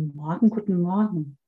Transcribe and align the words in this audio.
Guten 0.00 0.16
Morgen, 0.16 0.48
guten 0.48 0.80
Morgen. 0.80 1.38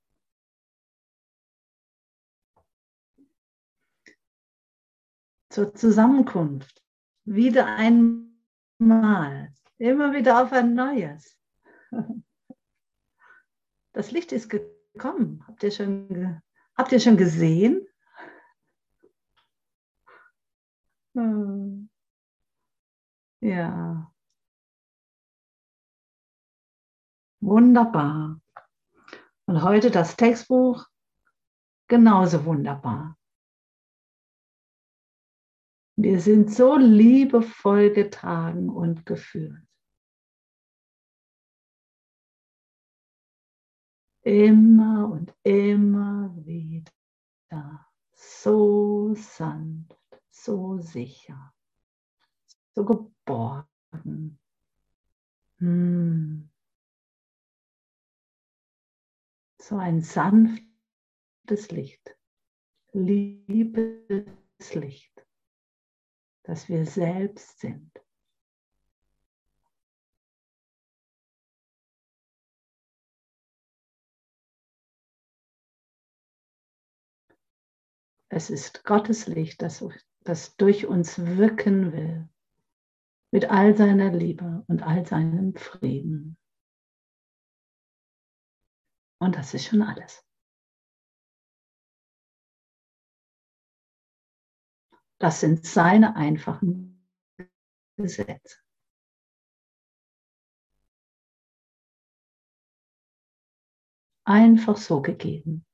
Zur 5.48 5.74
Zusammenkunft. 5.74 6.82
Wieder 7.24 7.64
einmal. 7.64 9.54
Immer 9.78 10.12
wieder 10.12 10.42
auf 10.42 10.52
ein 10.52 10.74
neues. 10.74 11.38
Das 13.94 14.10
Licht 14.10 14.32
ist 14.32 14.48
gekommen. 14.48 15.44
Habt 15.46 15.62
ihr 15.62 15.70
schon, 15.70 16.40
habt 16.76 16.92
ihr 16.92 17.00
schon 17.00 17.18
gesehen? 17.18 17.86
Hm. 21.14 21.90
Ja. 23.40 24.10
Wunderbar. 27.40 28.41
Und 29.52 29.62
heute 29.64 29.90
das 29.90 30.16
Textbuch 30.16 30.86
genauso 31.86 32.46
wunderbar. 32.46 33.18
Wir 35.94 36.18
sind 36.22 36.50
so 36.50 36.78
liebevoll 36.78 37.90
getragen 37.92 38.70
und 38.70 39.04
geführt. 39.04 39.62
Immer 44.22 45.10
und 45.12 45.34
immer 45.42 46.34
wieder. 46.46 47.86
So 48.14 49.14
sanft, 49.14 50.22
so 50.30 50.78
sicher, 50.78 51.52
so 52.74 52.86
geborgen. 52.86 54.38
Hm. 55.58 56.51
So 59.62 59.76
ein 59.76 60.00
sanftes 60.00 61.70
Licht, 61.70 62.16
liebes 62.92 64.26
Licht, 64.74 65.24
das 66.42 66.68
wir 66.68 66.84
selbst 66.84 67.60
sind. 67.60 67.92
Es 78.28 78.50
ist 78.50 78.84
Gottes 78.84 79.26
Licht, 79.26 79.62
das, 79.62 79.84
das 80.20 80.56
durch 80.56 80.86
uns 80.86 81.18
wirken 81.24 81.92
will, 81.92 82.28
mit 83.30 83.44
all 83.50 83.76
seiner 83.76 84.10
Liebe 84.10 84.64
und 84.66 84.82
all 84.82 85.06
seinem 85.06 85.54
Frieden. 85.54 86.36
Und 89.22 89.36
das 89.36 89.54
ist 89.54 89.66
schon 89.66 89.82
alles. 89.82 90.26
Das 95.20 95.38
sind 95.38 95.64
seine 95.64 96.16
einfachen 96.16 97.08
Gesetze. 97.96 98.58
Einfach 104.24 104.76
so 104.76 105.00
gegeben. 105.00 105.64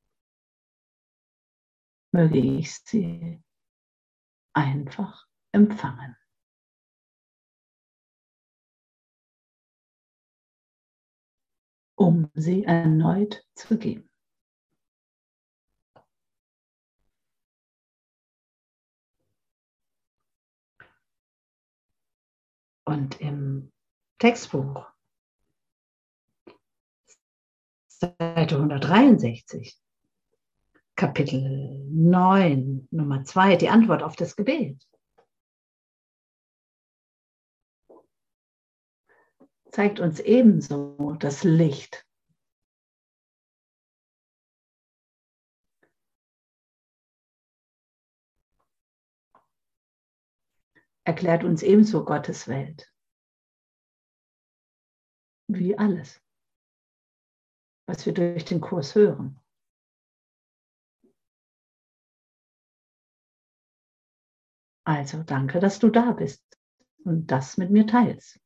Möge 2.13 2.39
ich 2.39 2.75
sie 2.81 3.43
einfach 4.53 5.27
empfangen. 5.53 6.19
Um 11.99 12.31
sie 12.35 12.65
erneut 12.65 13.45
zu 13.55 13.77
geben. 13.77 14.09
Und 22.85 23.21
im 23.21 23.73
Textbuch, 24.19 24.87
Seite 27.89 28.57
163, 28.57 29.77
Kapitel 30.95 31.85
9, 31.91 32.89
Nummer 32.93 33.25
2, 33.25 33.57
die 33.57 33.69
Antwort 33.69 34.05
auf 34.05 34.15
das 34.15 34.37
Gebet. 34.37 34.87
Zeigt 39.79 40.01
uns 40.01 40.19
ebenso 40.19 41.15
das 41.21 41.45
Licht. 41.45 42.05
Erklärt 51.05 51.45
uns 51.45 51.63
ebenso 51.63 52.05
Gottes 52.05 52.49
Welt. 52.49 52.93
Wie 55.47 55.79
alles, 55.79 56.21
was 57.87 58.05
wir 58.05 58.15
durch 58.15 58.45
den 58.45 58.61
Kurs 58.61 58.97
hören. 58.97 59.41
Also 64.85 65.23
danke, 65.23 65.61
dass 65.61 65.79
du 65.79 65.89
da 65.89 66.11
bist 66.11 66.43
und 67.05 67.29
das 67.29 67.59
mit 67.59 67.71
mir 67.71 67.87
teilst. 67.87 68.41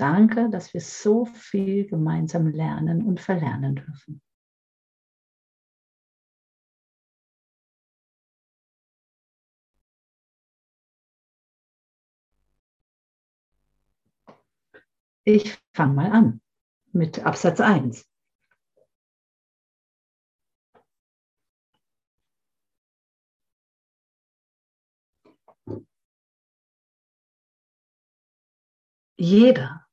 Danke, 0.00 0.48
dass 0.48 0.72
wir 0.72 0.80
so 0.80 1.26
viel 1.26 1.86
gemeinsam 1.86 2.46
lernen 2.46 3.04
und 3.06 3.20
verlernen 3.20 3.74
dürfen. 3.76 4.22
Ich 15.24 15.58
fange 15.74 15.92
mal 15.92 16.10
an 16.12 16.40
mit 16.92 17.18
Absatz 17.26 17.60
1. 17.60 18.08
Jeder 29.18 29.89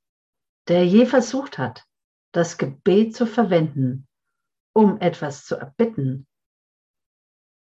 der 0.68 0.86
je 0.86 1.06
versucht 1.06 1.58
hat, 1.58 1.88
das 2.34 2.58
Gebet 2.58 3.16
zu 3.16 3.26
verwenden, 3.26 4.08
um 4.76 5.00
etwas 5.00 5.46
zu 5.46 5.56
erbitten, 5.56 6.28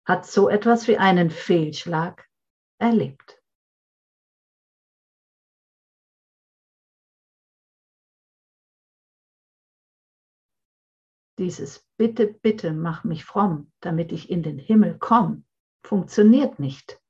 hat 0.05 0.25
so 0.25 0.49
etwas 0.49 0.87
wie 0.87 0.97
einen 0.97 1.29
Fehlschlag 1.29 2.29
erlebt. 2.79 3.41
Dieses 11.39 11.87
Bitte, 11.97 12.27
bitte, 12.27 12.73
mach 12.73 13.03
mich 13.03 13.25
fromm, 13.25 13.71
damit 13.79 14.11
ich 14.11 14.29
in 14.29 14.43
den 14.43 14.59
Himmel 14.59 14.97
komme, 14.99 15.43
funktioniert 15.85 16.59
nicht. 16.59 17.02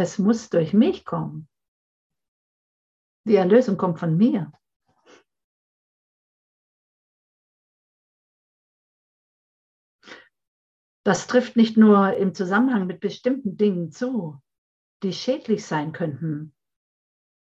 Es 0.00 0.16
muss 0.16 0.48
durch 0.48 0.72
mich 0.74 1.04
kommen. 1.04 1.48
Die 3.26 3.34
Erlösung 3.34 3.76
kommt 3.76 3.98
von 3.98 4.16
mir. 4.16 4.52
Das 11.04 11.26
trifft 11.26 11.56
nicht 11.56 11.76
nur 11.76 12.16
im 12.16 12.32
Zusammenhang 12.32 12.86
mit 12.86 13.00
bestimmten 13.00 13.56
Dingen 13.56 13.90
zu, 13.90 14.40
die 15.02 15.12
schädlich 15.12 15.66
sein 15.66 15.90
könnten, 15.90 16.54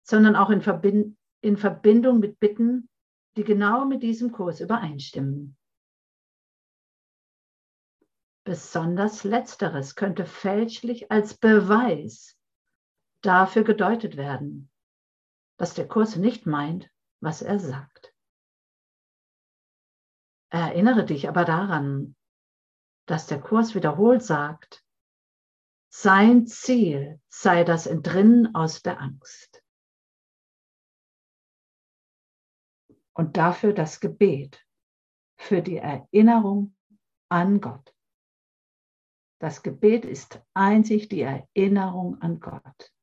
sondern 0.02 0.36
auch 0.36 0.50
in, 0.50 0.64
Verbind 0.64 1.16
in 1.42 1.58
Verbindung 1.58 2.18
mit 2.18 2.40
Bitten, 2.40 2.90
die 3.36 3.44
genau 3.44 3.86
mit 3.86 4.02
diesem 4.02 4.32
Kurs 4.32 4.62
übereinstimmen. 4.62 5.56
Besonders 8.44 9.24
letzteres 9.24 9.94
könnte 9.94 10.26
fälschlich 10.26 11.12
als 11.12 11.38
Beweis 11.38 12.37
dafür 13.28 13.64
gedeutet 13.64 14.16
werden, 14.16 14.72
dass 15.58 15.74
der 15.74 15.88
Kurs 15.88 16.16
nicht 16.16 16.46
meint, 16.46 16.90
was 17.20 17.42
er 17.42 17.60
sagt. 17.60 18.16
Erinnere 20.50 21.06
dich 21.06 21.28
aber 21.28 21.44
daran, 21.44 22.16
dass 23.06 23.28
der 23.28 23.42
Kurs 23.42 23.76
wiederholt 23.76 24.24
sagt, 24.24 24.86
sein 25.90 26.48
Ziel 26.48 27.22
sei 27.28 27.64
das 27.64 27.86
Entrinnen 27.86 28.56
aus 28.56 28.82
der 28.82 29.02
Angst. 29.02 29.62
Und 33.14 33.36
dafür 33.36 33.74
das 33.74 34.00
Gebet 34.00 34.66
für 35.38 35.62
die 35.62 35.78
Erinnerung 35.78 36.76
an 37.30 37.60
Gott. 37.60 37.94
Das 39.40 39.64
Gebet 39.64 40.06
ist 40.06 40.42
einzig 40.54 41.10
die 41.10 41.22
Erinnerung 41.22 42.22
an 42.22 42.40
Gott. 42.40 42.94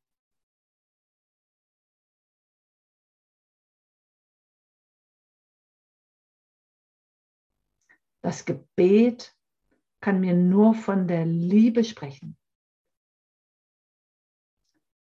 Das 8.24 8.46
Gebet 8.46 9.36
kann 10.00 10.20
mir 10.20 10.32
nur 10.32 10.72
von 10.72 11.06
der 11.06 11.26
Liebe 11.26 11.84
sprechen, 11.84 12.38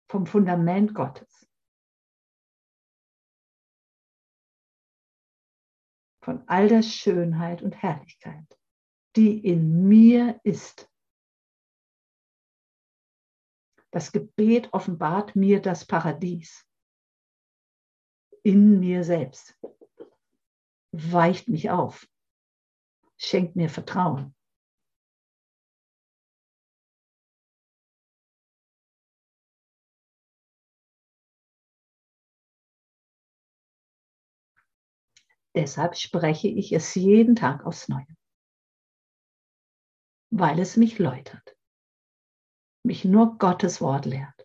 vom 0.09 0.25
Fundament 0.25 0.95
Gottes, 0.95 1.51
von 6.23 6.49
all 6.49 6.69
der 6.69 6.85
Schönheit 6.85 7.61
und 7.61 7.83
Herrlichkeit, 7.83 8.57
die 9.17 9.45
in 9.45 9.89
mir 9.89 10.41
ist. 10.45 10.89
Das 13.91 14.13
Gebet 14.13 14.73
offenbart 14.73 15.35
mir 15.35 15.61
das 15.61 15.85
Paradies. 15.85 16.65
In 18.45 18.79
mir 18.79 19.03
selbst, 19.03 19.59
weicht 20.93 21.49
mich 21.49 21.71
auf, 21.71 22.07
schenkt 23.19 23.57
mir 23.57 23.69
Vertrauen. 23.69 24.35
Deshalb 35.55 35.97
spreche 35.97 36.49
ich 36.49 36.73
es 36.73 36.95
jeden 36.95 37.35
Tag 37.37 37.67
aufs 37.67 37.89
Neue, 37.89 38.07
weil 40.31 40.59
es 40.61 40.77
mich 40.77 40.99
läutert 40.99 41.59
mich 42.89 43.05
nur 43.05 43.39
Gottes 43.39 43.81
Wort 43.81 44.07
lehrt. 44.07 44.38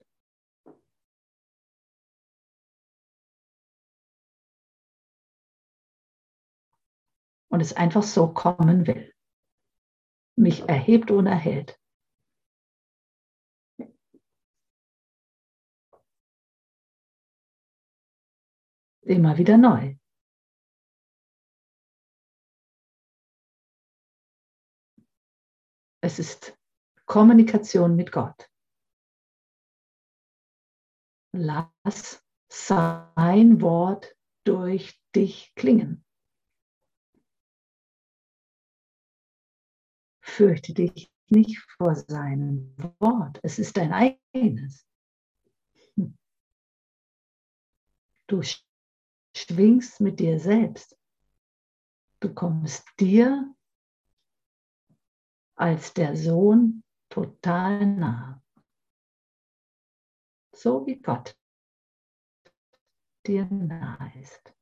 Und 7.53 7.61
es 7.61 7.73
einfach 7.73 8.01
so 8.01 8.33
kommen 8.33 8.87
will. 8.87 9.13
Mich 10.35 10.67
erhebt 10.67 11.11
und 11.11 11.27
erhält. 11.27 11.79
Immer 19.01 19.37
wieder 19.37 19.57
neu. 19.59 19.95
Es 26.01 26.17
ist 26.17 26.57
Kommunikation 27.05 27.95
mit 27.95 28.11
Gott. 28.11 28.49
Lass 31.35 32.25
sein 32.51 33.61
Wort 33.61 34.17
durch 34.43 34.99
dich 35.15 35.53
klingen. 35.53 36.03
Fürchte 40.25 40.73
dich 40.73 41.11
nicht 41.27 41.59
vor 41.77 41.95
seinem 41.95 42.73
Wort. 42.99 43.39
Es 43.43 43.59
ist 43.59 43.75
dein 43.75 43.91
eigenes. 43.91 44.87
Du 48.27 48.41
schwingst 49.35 49.99
mit 49.99 50.19
dir 50.21 50.39
selbst. 50.39 50.97
Du 52.21 52.33
kommst 52.33 52.87
dir 52.99 53.53
als 55.55 55.93
der 55.93 56.15
Sohn 56.15 56.83
total 57.09 57.85
nah. 57.85 58.41
So 60.55 60.87
wie 60.87 61.01
Gott 61.01 61.37
dir 63.27 63.45
nahe 63.45 64.21
ist. 64.21 64.52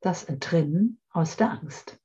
Das 0.00 0.24
Entrinnen 0.24 1.00
aus 1.10 1.36
der 1.36 1.50
Angst. 1.50 1.98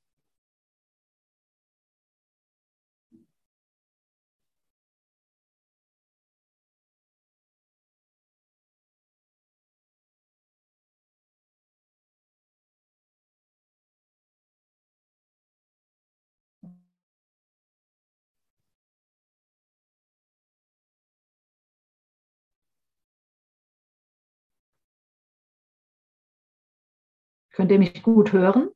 Könnt 27.61 27.71
ihr 27.73 27.77
mich 27.77 28.01
gut 28.01 28.33
hören? 28.33 28.71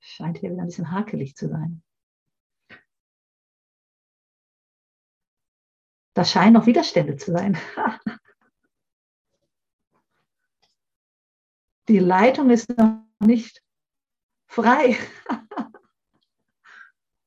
Scheint 0.00 0.38
hier 0.38 0.50
wieder 0.50 0.62
ein 0.62 0.66
bisschen 0.66 0.90
hakelig 0.90 1.36
zu 1.36 1.48
sein. 1.48 1.84
Da 6.14 6.24
scheinen 6.24 6.54
noch 6.54 6.66
Widerstände 6.66 7.16
zu 7.16 7.30
sein. 7.30 7.56
Die 11.86 12.00
Leitung 12.00 12.50
ist 12.50 12.76
noch 12.76 13.04
nicht 13.20 13.62
frei. 14.48 14.98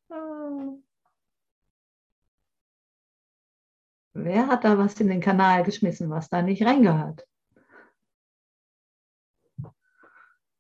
Wer 4.18 4.48
hat 4.48 4.64
da 4.64 4.78
was 4.78 5.00
in 5.02 5.10
den 5.10 5.20
Kanal 5.20 5.64
geschmissen, 5.64 6.10
was 6.10 6.30
da 6.30 6.42
nicht 6.42 6.64
reingehört? 6.64 7.28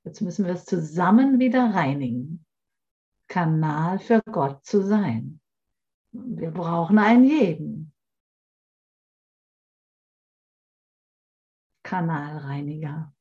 Jetzt 0.03 0.19
müssen 0.19 0.45
wir 0.45 0.53
es 0.53 0.65
zusammen 0.65 1.39
wieder 1.39 1.73
reinigen. 1.73 2.45
Kanal 3.27 3.99
für 3.99 4.21
Gott 4.23 4.65
zu 4.65 4.83
sein. 4.83 5.39
Wir 6.11 6.51
brauchen 6.51 6.99
einen 6.99 7.23
jeden. 7.23 7.93
Kanalreiniger. 11.83 13.13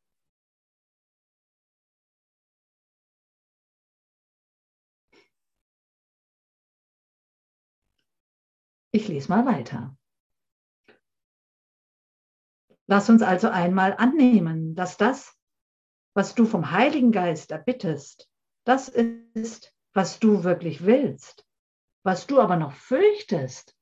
Ich 8.90 9.06
lese 9.06 9.28
mal 9.28 9.46
weiter. 9.46 9.96
Lass 12.94 13.10
uns 13.10 13.22
also 13.22 13.48
einmal 13.48 13.96
annehmen, 13.96 14.76
dass 14.76 14.96
das, 14.96 15.36
was 16.14 16.36
du 16.36 16.46
vom 16.46 16.70
Heiligen 16.70 17.10
Geist 17.10 17.50
erbittest, 17.50 18.30
das 18.62 18.88
ist, 18.88 19.74
was 19.94 20.20
du 20.20 20.44
wirklich 20.44 20.86
willst, 20.86 21.44
was 22.04 22.28
du 22.28 22.40
aber 22.40 22.54
noch 22.54 22.70
fürchtest. 22.70 23.76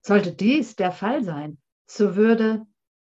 Sollte 0.00 0.30
dies 0.32 0.76
der 0.76 0.92
Fall 0.92 1.24
sein, 1.24 1.60
so 1.90 2.14
würde 2.14 2.68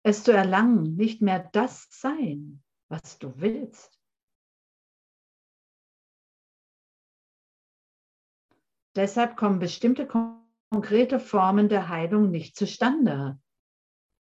es 0.03 0.25
zu 0.25 0.33
erlangen 0.33 0.97
nicht 0.97 1.21
mehr 1.21 1.51
das 1.53 1.89
sein, 1.91 2.63
was 2.89 3.19
du 3.19 3.39
willst. 3.39 3.98
Deshalb 8.99 9.37
kommen 9.37 9.61
bestimmte 9.61 10.09
konkrete 10.73 11.21
Formen 11.21 11.69
der 11.69 11.89
Heilung 11.89 12.33
nicht 12.33 12.57
zustande, 12.57 13.41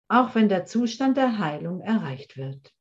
auch 0.09 0.35
wenn 0.35 0.49
der 0.49 0.67
Zustand 0.67 1.17
der 1.17 1.39
Heilung 1.39 1.81
erreicht 1.81 2.37
wird. 2.37 2.75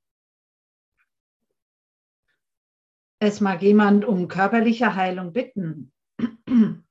Es 3.19 3.41
mag 3.41 3.61
jemand 3.61 4.05
um 4.05 4.27
körperliche 4.27 4.95
Heilung 4.95 5.33
bitten, 5.33 5.93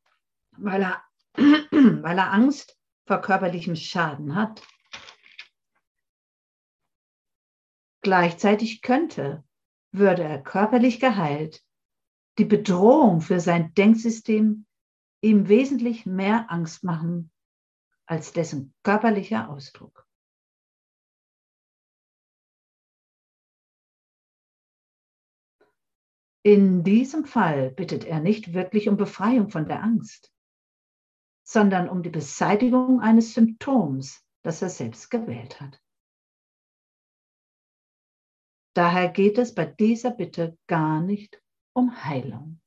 weil 0.52 0.82
er, 0.82 1.02
weil 1.34 2.18
er 2.18 2.32
Angst 2.32 2.78
vor 3.04 3.20
körperlichem 3.20 3.74
Schaden 3.74 4.36
hat. 4.36 4.62
Gleichzeitig 8.02 8.82
könnte, 8.82 9.42
würde 9.90 10.22
er 10.22 10.40
körperlich 10.40 11.00
geheilt, 11.00 11.60
die 12.38 12.44
Bedrohung 12.44 13.20
für 13.20 13.40
sein 13.40 13.74
Denksystem 13.74 14.64
ihm 15.22 15.48
wesentlich 15.48 16.04
mehr 16.04 16.50
Angst 16.50 16.84
machen 16.84 17.30
als 18.06 18.32
dessen 18.32 18.74
körperlicher 18.82 19.48
Ausdruck. 19.48 20.06
In 26.44 26.82
diesem 26.82 27.24
Fall 27.24 27.70
bittet 27.70 28.04
er 28.04 28.18
nicht 28.18 28.52
wirklich 28.52 28.88
um 28.88 28.96
Befreiung 28.96 29.48
von 29.48 29.68
der 29.68 29.82
Angst, 29.82 30.34
sondern 31.44 31.88
um 31.88 32.02
die 32.02 32.10
Beseitigung 32.10 33.00
eines 33.00 33.32
Symptoms, 33.32 34.26
das 34.42 34.60
er 34.60 34.68
selbst 34.68 35.08
gewählt 35.08 35.60
hat. 35.60 35.80
Daher 38.74 39.08
geht 39.08 39.38
es 39.38 39.54
bei 39.54 39.66
dieser 39.66 40.10
Bitte 40.10 40.58
gar 40.66 41.00
nicht 41.00 41.40
um 41.74 42.04
Heilung. 42.04 42.61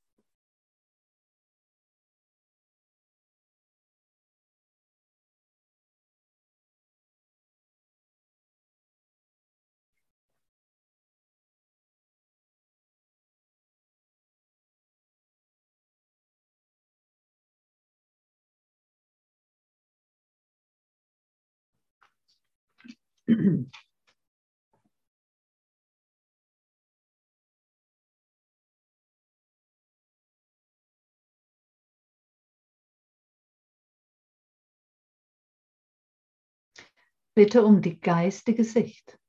Bitte 37.36 37.66
um 37.66 37.82
die 37.82 38.00
geistige 38.00 38.64
Sicht. 38.64 39.20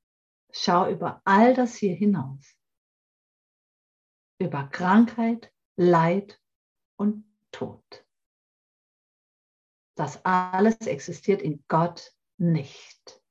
Schau 0.51 0.89
über 0.89 1.21
all 1.25 1.53
das 1.53 1.75
hier 1.75 1.93
hinaus. 1.93 2.55
Über 4.39 4.67
Krankheit, 4.67 5.51
Leid 5.75 6.39
und 6.95 7.25
Tod. 7.51 8.05
Das 9.95 10.23
alles 10.23 10.77
existiert 10.87 11.41
in 11.41 11.65
Gott 11.67 12.15
nicht. 12.37 13.21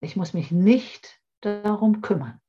Ich 0.00 0.16
muss 0.16 0.34
mich 0.34 0.50
nicht 0.50 1.20
darum 1.40 2.02
kümmern. 2.02 2.40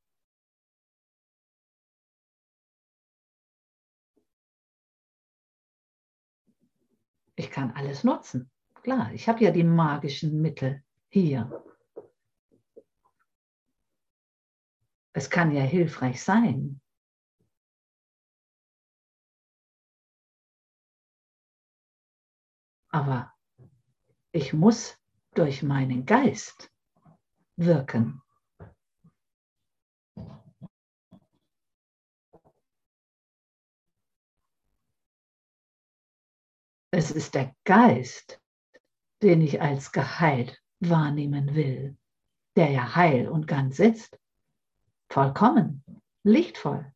Ich 7.35 7.51
kann 7.51 7.71
alles 7.71 8.03
nutzen. 8.03 8.49
Klar, 8.81 9.13
ich 9.13 9.29
habe 9.29 9.43
ja 9.43 9.51
die 9.51 9.63
magischen 9.63 10.41
Mittel 10.41 10.83
hier. 11.09 11.63
Es 15.13 15.29
kann 15.29 15.51
ja 15.51 15.61
hilfreich 15.61 16.23
sein. 16.23 16.81
Aber 22.89 23.33
ich 24.31 24.53
muss 24.53 24.99
durch 25.33 25.61
meinen 25.61 26.05
Geist 26.05 26.71
wirken. 27.57 28.21
Es 36.91 37.11
ist 37.11 37.35
der 37.35 37.55
Geist, 37.65 38.41
den 39.21 39.41
ich 39.41 39.61
als 39.61 39.91
geheilt 39.91 40.61
wahrnehmen 40.79 41.53
will, 41.53 41.97
der 42.55 42.71
ja 42.71 42.95
heil 42.95 43.27
und 43.27 43.47
ganz 43.47 43.79
ist, 43.79 44.17
vollkommen, 45.09 45.83
lichtvoll. 46.23 46.93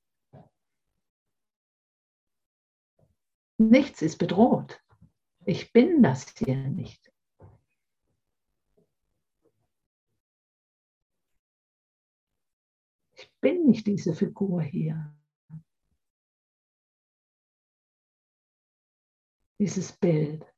Nichts 3.57 4.01
ist 4.01 4.17
bedroht. 4.17 4.81
Ich 5.45 5.71
bin 5.71 6.01
das 6.01 6.33
hier 6.37 6.55
nicht. 6.55 7.10
Bin 13.41 13.65
nicht 13.65 13.87
diese 13.87 14.13
Figur 14.13 14.61
hier. 14.61 15.13
Dieses 19.59 19.91
Bild. 19.91 20.50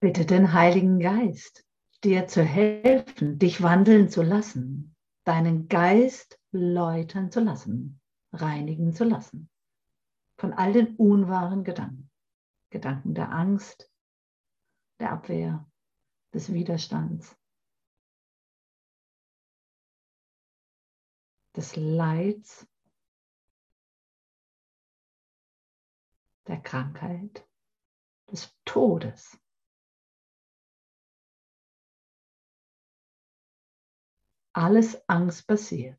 Bitte 0.00 0.26
den 0.26 0.52
Heiligen 0.52 1.00
Geist, 1.00 1.64
dir 2.04 2.26
zu 2.28 2.42
helfen, 2.42 3.38
dich 3.38 3.62
wandeln 3.62 4.08
zu 4.08 4.22
lassen, 4.22 4.94
deinen 5.24 5.68
Geist 5.68 6.38
läutern 6.52 7.30
zu 7.30 7.40
lassen, 7.40 8.00
reinigen 8.32 8.92
zu 8.92 9.04
lassen 9.04 9.50
von 10.38 10.52
all 10.52 10.72
den 10.72 10.96
unwahren 10.96 11.64
Gedanken. 11.64 12.10
Gedanken 12.70 13.14
der 13.14 13.32
Angst, 13.32 13.90
der 15.00 15.12
Abwehr, 15.12 15.68
des 16.32 16.52
Widerstands, 16.52 17.36
des 21.56 21.74
Leids, 21.76 22.68
der 26.46 26.60
Krankheit, 26.60 27.46
des 28.30 28.54
Todes. 28.64 29.40
Alles 34.58 35.08
Angst 35.08 35.46
basiert. 35.46 35.96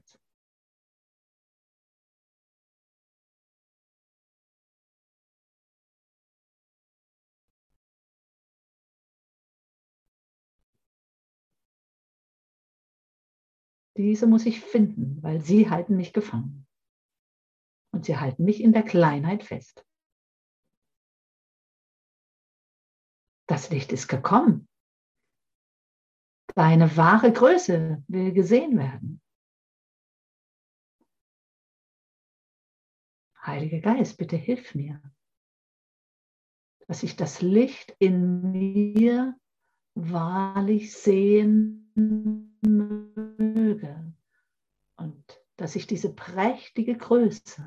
Diese 13.95 14.27
muss 14.27 14.45
ich 14.45 14.61
finden, 14.61 15.23
weil 15.23 15.41
sie 15.41 15.69
halten 15.69 15.95
mich 15.95 16.13
gefangen. 16.13 16.67
Und 17.93 18.05
sie 18.05 18.17
halten 18.17 18.43
mich 18.43 18.61
in 18.61 18.73
der 18.73 18.83
Kleinheit 18.83 19.43
fest. 19.43 19.85
Das 23.47 23.69
Licht 23.71 23.91
ist 23.91 24.07
gekommen. 24.07 24.68
Deine 26.55 26.97
wahre 26.97 27.31
Größe 27.31 28.03
will 28.07 28.33
gesehen 28.33 28.77
werden. 28.77 29.21
Heiliger 33.41 33.79
Geist, 33.79 34.17
bitte 34.17 34.35
hilf 34.35 34.75
mir, 34.75 35.01
dass 36.87 37.03
ich 37.03 37.15
das 37.15 37.41
Licht 37.41 37.95
in 37.99 38.51
mir 38.51 39.35
wahrlich 39.95 40.93
sehen 40.93 41.91
möge 42.61 44.13
und 44.97 45.41
dass 45.55 45.75
ich 45.75 45.87
diese 45.87 46.13
prächtige 46.13 46.97
Größe, 46.97 47.63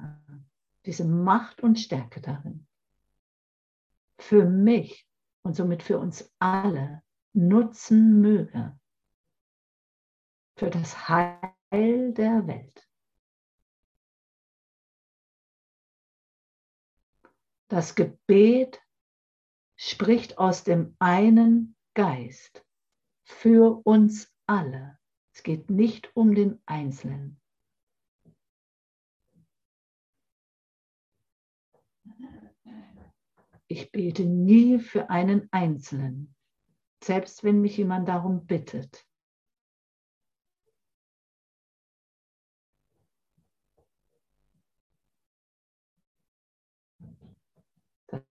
diese 0.87 1.05
Macht 1.05 1.63
und 1.63 1.79
Stärke 1.79 2.21
darin 2.21 2.67
für 4.23 4.45
mich 4.45 5.07
und 5.43 5.55
somit 5.55 5.83
für 5.83 5.99
uns 5.99 6.33
alle 6.39 7.03
nutzen 7.35 8.21
möge 8.21 8.79
für 10.57 10.71
das 10.71 11.09
Heil 11.09 12.13
der 12.13 12.47
Welt. 12.47 12.89
Das 17.69 17.95
Gebet 17.95 18.83
spricht 19.77 20.37
aus 20.37 20.63
dem 20.63 20.95
einen 20.99 21.75
Geist 21.95 22.67
für 23.25 23.81
uns 23.87 24.31
alle. 24.47 24.99
Es 25.35 25.43
geht 25.43 25.71
nicht 25.71 26.15
um 26.15 26.35
den 26.35 26.63
Einzelnen. 26.67 27.41
Ich 33.69 33.91
bete 33.91 34.27
nie 34.27 34.79
für 34.79 35.09
einen 35.09 35.49
Einzelnen 35.51 36.32
selbst 37.05 37.45
wenn 37.45 37.61
mich 37.61 37.77
jemand 37.77 38.09
darum 38.09 38.47
bittet. 38.47 39.07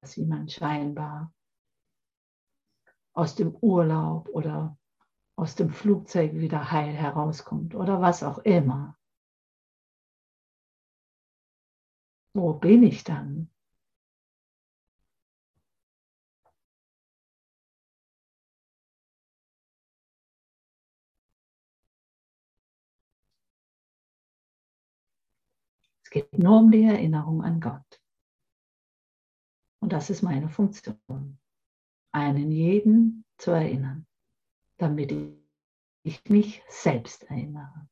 dass 0.01 0.15
jemand 0.15 0.51
scheinbar 0.51 1.33
aus 3.13 3.33
dem 3.35 3.55
Urlaub 3.55 4.29
oder 4.29 4.77
aus 5.35 5.55
dem 5.55 5.71
Flugzeug 5.71 6.33
wieder 6.33 6.71
heil 6.71 6.93
herauskommt 6.93 7.73
oder 7.73 7.99
was 7.99 8.21
auch 8.21 8.37
immer. 8.39 8.95
Wo 12.33 12.53
bin 12.53 12.83
ich 12.83 13.03
dann? 13.03 13.50
Geht 26.11 26.37
nur 26.37 26.59
um 26.59 26.71
die 26.71 26.83
Erinnerung 26.83 27.41
an 27.41 27.59
Gott. 27.59 28.01
Und 29.81 29.93
das 29.93 30.11
ist 30.11 30.21
meine 30.21 30.49
Funktion, 30.49 31.39
einen 32.13 32.51
jeden 32.51 33.25
zu 33.37 33.51
erinnern, 33.51 34.05
damit 34.77 35.11
ich 36.03 36.23
mich 36.29 36.61
selbst 36.67 37.23
erinnere. 37.23 37.87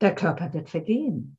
Der 0.00 0.14
Körper 0.14 0.52
wird 0.52 0.70
vergehen. 0.70 1.38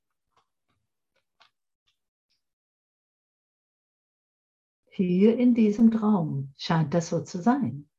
Hier 4.90 5.38
in 5.38 5.54
diesem 5.54 5.92
Traum 5.92 6.54
scheint 6.58 6.94
das 6.94 7.10
so 7.10 7.22
zu 7.22 7.42
sein. 7.42 7.90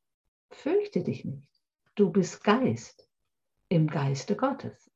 Fürchte 0.51 1.05
dich 1.05 1.27
nicht. 1.27 1.51
Du 1.95 2.11
bist 2.11 2.43
Geist 2.43 3.07
im 3.69 3.87
Geiste 3.87 4.35
Gottes. 4.35 4.91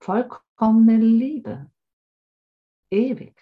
Vollkommene 0.00 0.96
Liebe. 0.96 1.70
Ewig. 2.90 3.36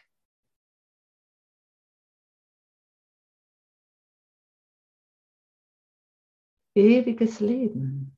Ewiges 6.75 7.41
Leben. 7.41 8.17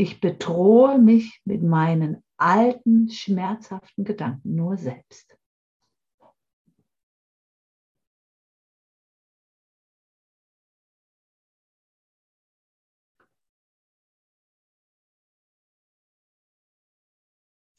Ich 0.00 0.18
bedrohe 0.18 0.98
mich 0.98 1.42
mit 1.44 1.62
meinen 1.62 2.24
alten, 2.38 3.10
schmerzhaften 3.10 4.02
Gedanken 4.02 4.54
nur 4.54 4.78
selbst. 4.78 5.36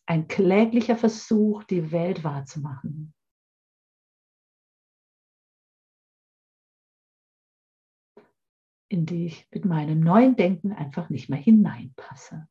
Ein 0.06 0.28
kläglicher 0.28 0.98
Versuch, 0.98 1.64
die 1.64 1.92
Welt 1.92 2.24
wahrzumachen. 2.24 3.16
In 8.92 9.06
die 9.06 9.26
ich 9.26 9.48
mit 9.52 9.64
meinem 9.64 10.02
neuen 10.02 10.36
Denken 10.36 10.74
einfach 10.74 11.10
nicht 11.10 11.30
mehr 11.30 11.40
hineinpasse. 11.40 12.48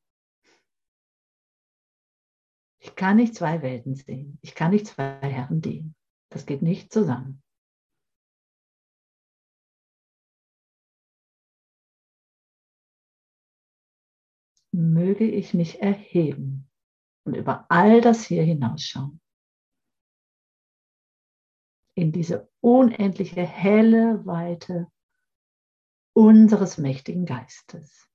Ich 2.82 2.96
kann 2.96 3.16
nicht 3.16 3.34
zwei 3.34 3.60
Welten 3.60 3.94
sehen. 3.94 4.38
Ich 4.40 4.54
kann 4.54 4.70
nicht 4.70 4.86
zwei 4.86 5.20
Herren 5.20 5.60
dienen. 5.60 5.94
Das 6.30 6.46
geht 6.46 6.62
nicht 6.62 6.90
zusammen. 6.92 7.42
Möge 14.72 15.26
ich 15.26 15.52
mich 15.52 15.82
erheben 15.82 16.70
und 17.26 17.34
über 17.36 17.66
all 17.68 18.00
das 18.00 18.24
hier 18.24 18.44
hinausschauen. 18.44 19.20
In 21.94 22.12
diese 22.12 22.48
unendliche 22.62 23.42
helle, 23.42 24.24
weite 24.24 24.90
unseres 26.12 26.78
mächtigen 26.78 27.26
Geistes. 27.26 28.08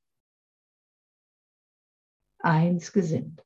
Eins 2.39 2.91
gesinnt. 2.91 3.45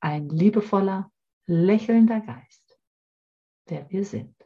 Ein 0.00 0.28
liebevoller, 0.28 1.10
lächelnder 1.46 2.20
Geist, 2.20 2.78
der 3.68 3.88
wir 3.90 4.04
sind. 4.04 4.36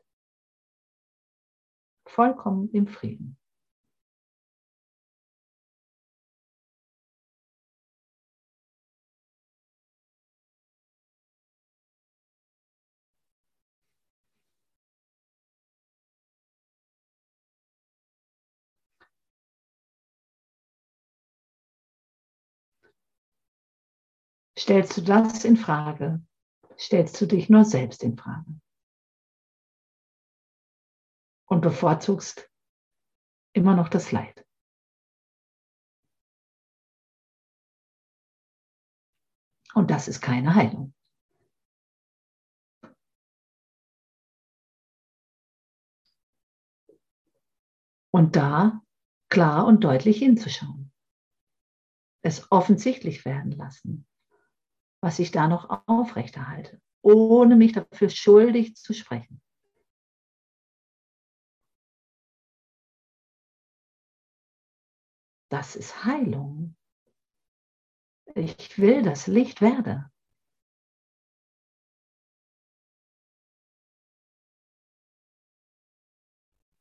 Vollkommen 2.07 2.71
im 2.73 2.87
Frieden. 2.87 3.40
Stellst 24.61 24.95
du 24.95 25.01
das 25.01 25.47
in 25.47 25.57
Frage, 25.57 26.23
stellst 26.79 27.19
du 27.19 27.25
dich 27.25 27.49
nur 27.49 27.65
selbst 27.65 28.03
in 28.03 28.19
Frage. 28.19 28.61
Und 31.47 31.63
bevorzugst 31.63 32.47
immer 33.55 33.75
noch 33.75 33.89
das 33.89 34.13
Leid. 34.13 34.47
Und 39.73 39.91
das 39.91 40.09
ist 40.09 40.21
keine 40.21 40.55
Heilung. 40.55 40.93
Und 48.13 48.37
da 48.37 48.83
klar 49.31 49.65
und 49.65 49.85
deutlich 49.85 50.19
hinzuschauen. 50.19 50.93
Es 52.23 52.53
offensichtlich 52.53 53.25
werden 53.25 53.53
lassen 53.53 54.07
was 55.01 55.19
ich 55.19 55.31
da 55.31 55.49
noch 55.49 55.87
aufrechterhalte, 55.87 56.81
ohne 57.03 57.57
mich 57.57 57.73
dafür 57.73 58.11
schuldig 58.11 58.77
zu 58.77 58.93
sprechen. 58.93 59.41
Das 65.51 65.75
ist 65.75 66.05
Heilung. 66.05 66.77
Ich 68.37 68.79
will, 68.79 69.03
dass 69.03 69.27
Licht 69.27 69.61
werde. 69.61 70.11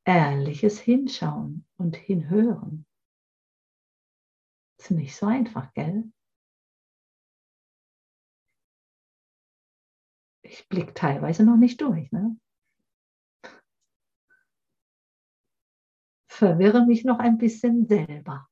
Ehrliches 0.05 0.79
Hinschauen 0.79 1.65
und 1.77 1.95
Hinhören. 1.95 2.85
Ist 4.79 4.91
nicht 4.91 5.15
so 5.15 5.25
einfach, 5.25 5.73
gell? 5.73 6.11
Ich 10.49 10.67
blicke 10.67 10.93
teilweise 10.93 11.43
noch 11.43 11.57
nicht 11.57 11.79
durch. 11.81 12.11
Ne? 12.11 12.37
Verwirre 16.27 16.85
mich 16.85 17.05
noch 17.05 17.19
ein 17.19 17.37
bisschen 17.37 17.87
selber. 17.87 18.47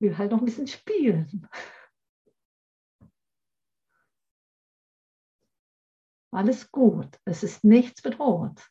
Will 0.00 0.18
halt 0.18 0.32
noch 0.32 0.40
ein 0.40 0.44
bisschen 0.44 0.66
spielen. 0.66 1.48
Alles 6.32 6.70
gut, 6.70 7.18
es 7.24 7.42
ist 7.42 7.64
nichts 7.64 8.02
bedroht. 8.02 8.70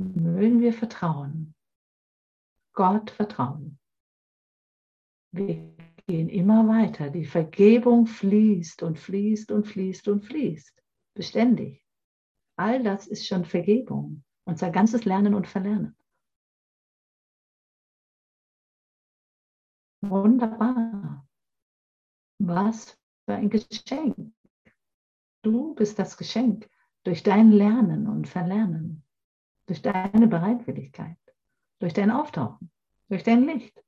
Mögen 0.00 0.60
wir 0.60 0.72
vertrauen. 0.72 1.54
Gott 2.72 3.10
vertrauen. 3.10 3.78
Wir 5.32 5.76
gehen 6.06 6.28
immer 6.28 6.66
weiter. 6.66 7.10
Die 7.10 7.24
Vergebung 7.24 8.06
fließt 8.06 8.82
und 8.82 8.98
fließt 8.98 9.52
und 9.52 9.66
fließt 9.66 10.08
und 10.08 10.24
fließt. 10.24 10.82
Beständig. 11.14 11.84
All 12.56 12.82
das 12.82 13.06
ist 13.06 13.26
schon 13.26 13.44
Vergebung. 13.44 14.24
Unser 14.44 14.70
ganzes 14.70 15.04
Lernen 15.04 15.34
und 15.34 15.46
Verlernen. 15.46 15.96
Wunderbar. 20.02 21.28
Was 22.38 22.98
für 23.26 23.34
ein 23.34 23.50
Geschenk. 23.50 24.34
Du 25.42 25.74
bist 25.74 25.98
das 25.98 26.16
Geschenk 26.16 26.68
durch 27.04 27.22
dein 27.22 27.52
Lernen 27.52 28.06
und 28.06 28.28
Verlernen, 28.28 29.04
durch 29.70 29.82
deine 29.82 30.26
Bereitwilligkeit, 30.26 31.16
durch 31.78 31.92
dein 31.92 32.10
Auftauchen, 32.10 32.72
durch 33.08 33.22
dein 33.22 33.44
Licht. 33.44 33.80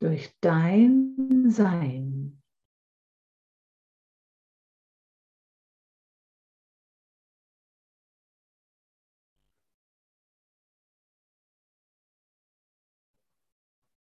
Durch 0.00 0.36
dein 0.40 1.48
Sein. 1.50 2.42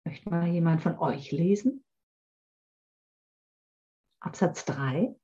Möchte 0.06 0.30
mal 0.30 0.48
jemand 0.48 0.84
von 0.84 1.00
euch 1.00 1.32
lesen? 1.32 1.84
Absatz 4.20 4.66
3, 4.66 5.20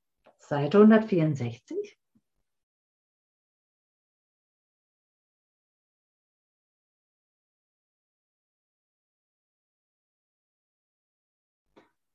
Seite 0.50 0.78
164. 0.78 1.96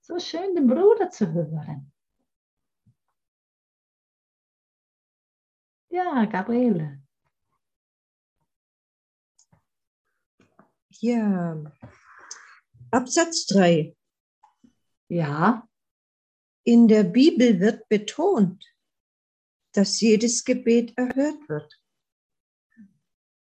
So 0.02 0.20
schön, 0.20 0.54
den 0.54 0.68
Bruder 0.68 1.10
zu 1.10 1.32
hören. 1.32 1.94
Ja, 5.90 6.26
Gabriele. 6.26 7.02
Ja, 10.90 11.72
Absatz 12.92 13.46
3. 13.46 13.96
Ja. 15.08 15.66
In 16.68 16.88
der 16.88 17.04
Bibel 17.04 17.60
wird 17.60 17.88
betont, 17.90 18.66
dass 19.74 20.02
jedes 20.02 20.44
Gebet 20.44 20.98
erhört 20.98 21.48
wird. 21.48 21.80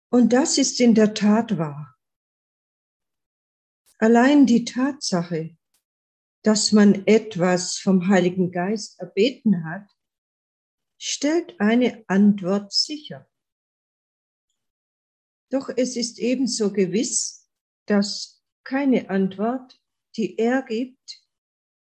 Und 0.10 0.34
das 0.34 0.58
ist 0.58 0.80
in 0.82 0.96
der 0.96 1.14
Tat 1.14 1.60
wahr. 1.60 1.96
Allein 4.00 4.48
die 4.48 4.66
Tatsache, 4.66 5.56
dass 6.42 6.72
man 6.72 7.06
etwas 7.06 7.78
vom 7.78 8.08
Heiligen 8.08 8.52
Geist 8.52 9.00
erbeten 9.00 9.64
hat, 9.64 9.88
stellt 10.98 11.60
eine 11.60 12.04
Antwort 12.08 12.74
sicher. 12.74 13.30
Doch 15.52 15.70
es 15.70 15.96
ist 15.96 16.18
ebenso 16.18 16.74
gewiss, 16.74 17.48
dass 17.86 18.44
keine 18.64 19.12
Antwort, 19.12 19.80
die 20.18 20.40
er 20.40 20.64
gibt, 20.64 21.24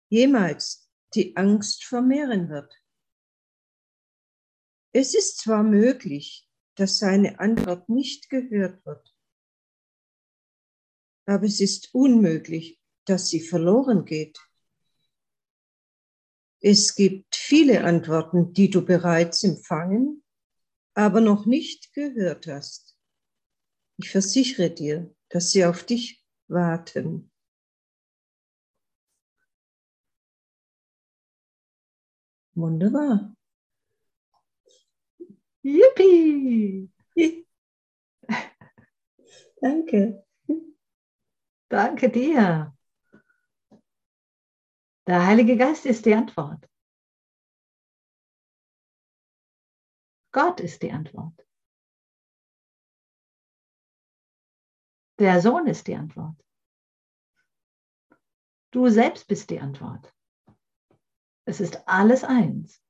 jemals 0.09 0.84
die 1.15 1.35
Angst 1.37 1.85
vermehren 1.85 2.49
wird. 2.49 2.73
Es 4.93 5.13
ist 5.13 5.39
zwar 5.39 5.63
möglich, 5.63 6.47
dass 6.75 6.99
seine 6.99 7.39
Antwort 7.39 7.89
nicht 7.89 8.29
gehört 8.29 8.85
wird, 8.85 9.15
aber 11.25 11.45
es 11.45 11.59
ist 11.59 11.93
unmöglich, 11.93 12.79
dass 13.05 13.29
sie 13.29 13.41
verloren 13.41 14.05
geht. 14.05 14.39
Es 16.61 16.95
gibt 16.95 17.35
viele 17.35 17.83
Antworten, 17.83 18.53
die 18.53 18.69
du 18.69 18.83
bereits 18.83 19.43
empfangen, 19.43 20.23
aber 20.95 21.21
noch 21.21 21.45
nicht 21.45 21.93
gehört 21.93 22.47
hast. 22.47 22.97
Ich 23.97 24.09
versichere 24.09 24.71
dir, 24.71 25.15
dass 25.29 25.51
sie 25.51 25.65
auf 25.65 25.83
dich 25.83 26.25
warten. 26.47 27.31
Wunderbar. 32.55 33.35
Yippie! 35.63 36.89
Danke. 39.61 40.25
Danke 41.69 42.09
dir. 42.09 42.73
Der 45.07 45.25
Heilige 45.25 45.57
Geist 45.57 45.85
ist 45.85 46.05
die 46.05 46.15
Antwort. 46.15 46.69
Gott 50.31 50.59
ist 50.59 50.81
die 50.81 50.91
Antwort. 50.91 51.45
Der 55.19 55.41
Sohn 55.41 55.67
ist 55.67 55.87
die 55.87 55.95
Antwort. 55.95 56.35
Du 58.71 58.89
selbst 58.89 59.27
bist 59.27 59.49
die 59.49 59.59
Antwort. 59.59 60.14
Es 61.47 61.59
ist 61.59 61.87
alles 61.87 62.23
eins. 62.23 62.81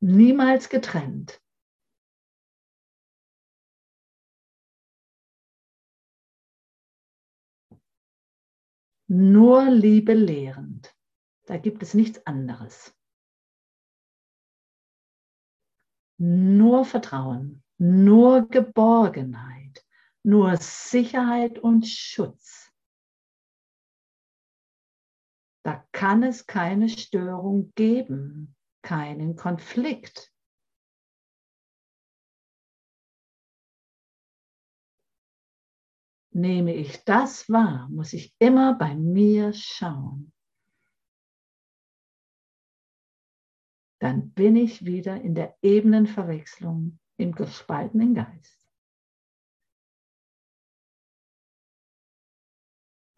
Niemals 0.00 0.68
getrennt. 0.68 1.40
Nur 9.08 9.70
Liebe 9.70 10.14
lehrend. 10.14 10.96
Da 11.46 11.56
gibt 11.56 11.82
es 11.82 11.94
nichts 11.94 12.26
anderes. 12.26 12.96
Nur 16.18 16.84
Vertrauen, 16.84 17.62
nur 17.78 18.48
Geborgenheit, 18.48 19.61
nur 20.24 20.56
Sicherheit 20.56 21.58
und 21.58 21.86
Schutz. 21.86 22.72
Da 25.64 25.86
kann 25.92 26.22
es 26.22 26.46
keine 26.46 26.88
Störung 26.88 27.72
geben, 27.74 28.56
keinen 28.82 29.36
Konflikt. 29.36 30.32
Nehme 36.34 36.74
ich 36.74 37.04
das 37.04 37.48
wahr, 37.48 37.88
muss 37.90 38.12
ich 38.12 38.34
immer 38.38 38.74
bei 38.78 38.94
mir 38.94 39.52
schauen. 39.52 40.32
Dann 44.00 44.32
bin 44.32 44.56
ich 44.56 44.84
wieder 44.84 45.20
in 45.20 45.34
der 45.34 45.56
Ebenenverwechslung 45.62 46.98
im 47.18 47.32
gespaltenen 47.32 48.14
Geist. 48.14 48.61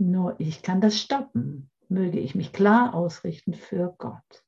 Nur 0.06 0.38
ich 0.38 0.60
kann 0.60 0.82
das 0.82 1.00
stoppen, 1.00 1.70
möge 1.88 2.20
ich 2.20 2.34
mich 2.34 2.52
klar 2.52 2.92
ausrichten 2.92 3.54
für 3.54 3.94
Gott. 3.96 4.44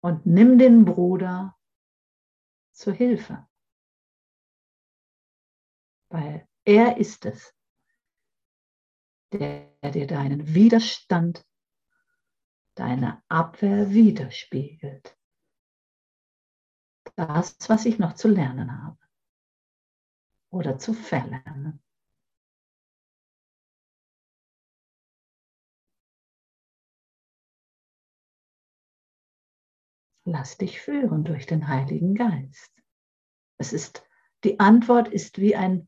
Und 0.00 0.26
nimm 0.26 0.58
den 0.58 0.84
Bruder 0.84 1.56
zur 2.72 2.94
Hilfe, 2.94 3.46
weil 6.08 6.48
er 6.64 6.96
ist 6.96 7.24
es, 7.26 7.54
der 9.32 9.70
dir 9.92 10.08
deinen 10.08 10.52
Widerstand 10.52 11.46
deine 12.74 13.22
Abwehr 13.28 13.90
widerspiegelt. 13.90 15.16
Das, 17.16 17.56
was 17.68 17.86
ich 17.86 17.98
noch 17.98 18.14
zu 18.14 18.28
lernen 18.28 18.82
habe 18.82 18.98
oder 20.50 20.78
zu 20.78 20.92
verlernen. 20.94 21.82
Lass 30.26 30.56
dich 30.56 30.80
führen 30.80 31.24
durch 31.24 31.46
den 31.46 31.68
Heiligen 31.68 32.14
Geist. 32.14 32.72
Es 33.58 33.72
ist, 33.72 34.06
die 34.42 34.58
Antwort 34.58 35.08
ist 35.08 35.38
wie 35.38 35.54
ein 35.54 35.86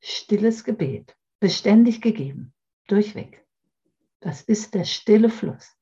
stilles 0.00 0.62
Gebet, 0.62 1.16
beständig 1.40 2.02
gegeben, 2.02 2.54
durchweg. 2.86 3.46
Das 4.20 4.42
ist 4.42 4.74
der 4.74 4.84
stille 4.84 5.30
Fluss. 5.30 5.76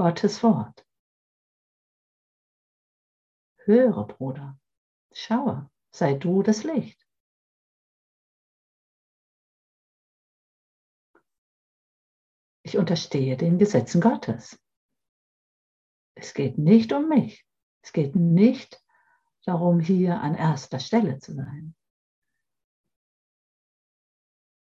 Gottes 0.00 0.42
Wort. 0.42 0.86
Höre, 3.66 4.06
Bruder, 4.06 4.58
schaue, 5.12 5.70
sei 5.90 6.14
du 6.14 6.42
das 6.42 6.64
Licht. 6.64 7.06
Ich 12.62 12.78
unterstehe 12.78 13.36
den 13.36 13.58
Gesetzen 13.58 14.00
Gottes. 14.00 14.58
Es 16.14 16.32
geht 16.32 16.56
nicht 16.56 16.94
um 16.94 17.06
mich. 17.06 17.46
Es 17.82 17.92
geht 17.92 18.16
nicht 18.16 18.82
darum, 19.44 19.80
hier 19.80 20.18
an 20.22 20.34
erster 20.34 20.80
Stelle 20.80 21.18
zu 21.18 21.34
sein. 21.34 21.76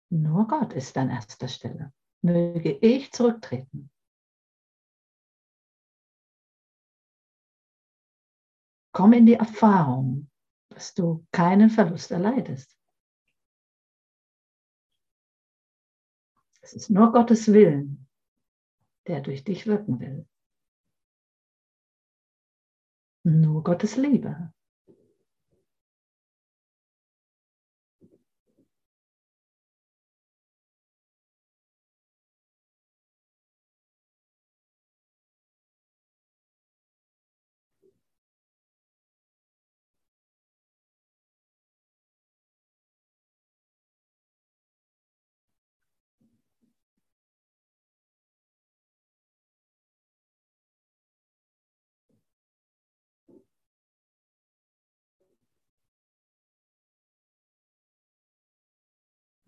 Nur 0.09 0.47
Gott 0.47 0.73
ist 0.73 0.97
an 0.97 1.11
erster 1.11 1.47
Stelle. 1.47 1.93
Möge 2.23 2.71
ich 2.71 3.11
zurücktreten. 3.11 3.91
Komm 8.97 9.13
in 9.13 9.27
die 9.27 9.35
Erfahrung, 9.35 10.27
dass 10.69 10.95
du 10.95 11.23
keinen 11.31 11.69
Verlust 11.69 12.09
erleidest. 12.09 12.75
Es 16.61 16.73
ist 16.73 16.89
nur 16.89 17.11
Gottes 17.11 17.53
Willen, 17.53 18.09
der 19.05 19.21
durch 19.21 19.43
dich 19.43 19.67
wirken 19.67 19.99
will. 19.99 20.27
Nur 23.23 23.63
Gottes 23.63 23.97
Liebe. 23.97 24.51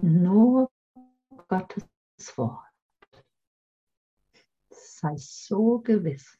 Nur 0.01 0.71
Gottes 1.49 2.38
Wort. 2.38 2.65
Sei 4.69 5.15
so 5.17 5.79
gewiss. 5.79 6.39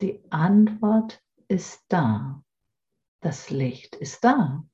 Die 0.00 0.20
Antwort 0.30 1.22
ist 1.46 1.84
da. 1.88 2.42
Das 3.20 3.50
Licht 3.50 3.94
ist 3.96 4.24
da. 4.24 4.64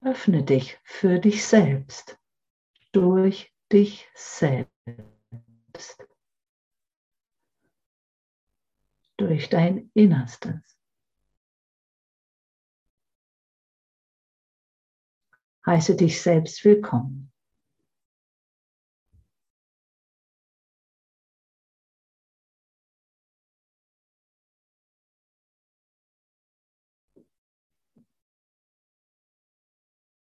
Öffne 0.00 0.42
dich 0.42 0.78
für 0.82 1.18
dich 1.18 1.46
selbst, 1.46 2.18
durch 2.90 3.54
dich 3.70 4.08
selbst. 4.14 4.72
Durch 9.26 9.48
dein 9.48 9.90
Innerstes. 9.94 10.60
Heiße 15.64 15.96
dich 15.96 16.20
selbst 16.20 16.64
willkommen. 16.64 17.32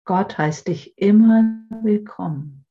Gott 0.05 0.37
heißt 0.37 0.67
dich 0.67 0.97
immer 0.97 1.43
willkommen. 1.69 2.62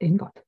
In 0.00 0.16
Gott. 0.16 0.47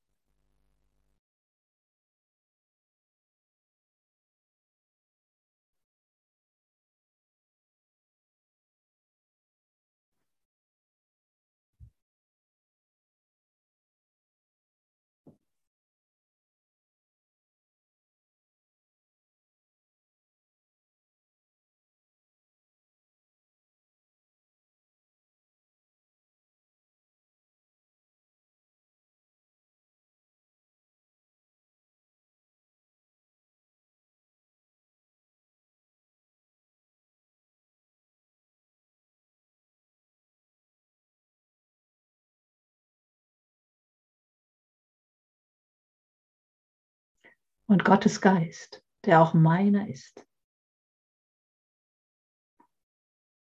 Und 47.71 47.85
Gottes 47.85 48.19
Geist, 48.19 48.83
der 49.05 49.21
auch 49.21 49.33
meiner 49.33 49.87
ist, 49.87 50.27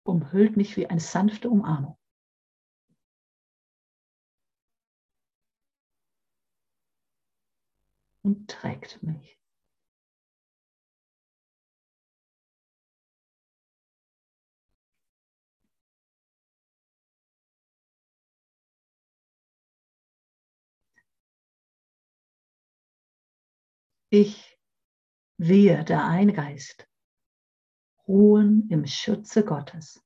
umhüllt 0.02 0.54
mich 0.54 0.76
wie 0.76 0.86
eine 0.86 1.00
sanfte 1.00 1.48
Umarmung. 1.48 1.98
Und 8.22 8.50
trägt 8.50 9.02
mich. 9.02 9.37
Ich, 24.10 24.58
wir, 25.36 25.84
der 25.84 26.06
Eingeist, 26.06 26.88
ruhen 28.06 28.66
im 28.70 28.86
Schutze 28.86 29.44
Gottes. 29.44 30.02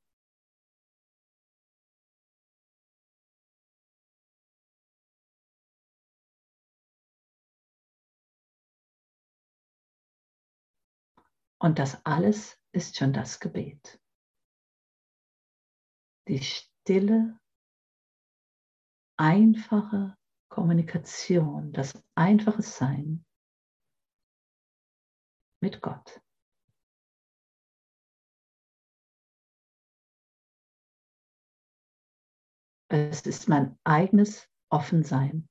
Und 11.60 11.78
das 11.78 12.04
alles 12.04 12.60
ist 12.72 12.96
schon 12.96 13.12
das 13.12 13.38
Gebet. 13.38 14.00
Die 16.26 16.42
stille, 16.42 17.38
einfache 19.16 20.18
Kommunikation, 20.48 21.72
das 21.72 22.02
einfache 22.16 22.62
Sein 22.62 23.24
mit 25.62 25.80
Gott. 25.80 26.20
Es 32.88 33.22
ist 33.22 33.48
mein 33.48 33.78
eigenes 33.84 34.50
Offensein 34.68 35.48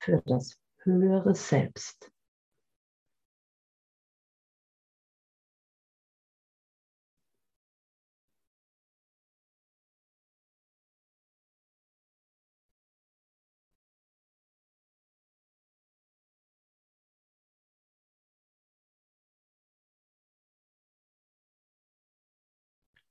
für 0.00 0.20
das 0.26 0.60
höhere 0.82 1.34
Selbst. 1.34 2.12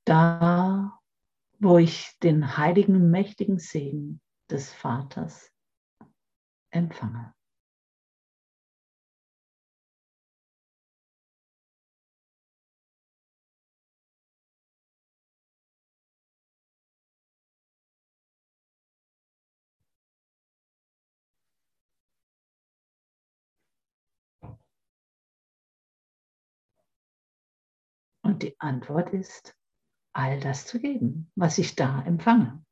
Da 0.10 1.00
wo 1.60 1.78
ich 1.78 2.18
den 2.24 2.58
heiligen, 2.58 3.12
mächtigen 3.12 3.60
Segen 3.60 4.22
des 4.50 4.74
Vaters 4.74 5.52
empfange. 6.72 7.34
Und 28.24 28.44
die 28.44 28.56
Antwort 28.60 29.10
ist, 29.10 29.59
all 30.14 30.40
das 30.40 30.66
zu 30.66 30.80
geben, 30.80 31.32
was 31.36 31.58
ich 31.58 31.76
da 31.76 32.02
empfange. 32.04 32.64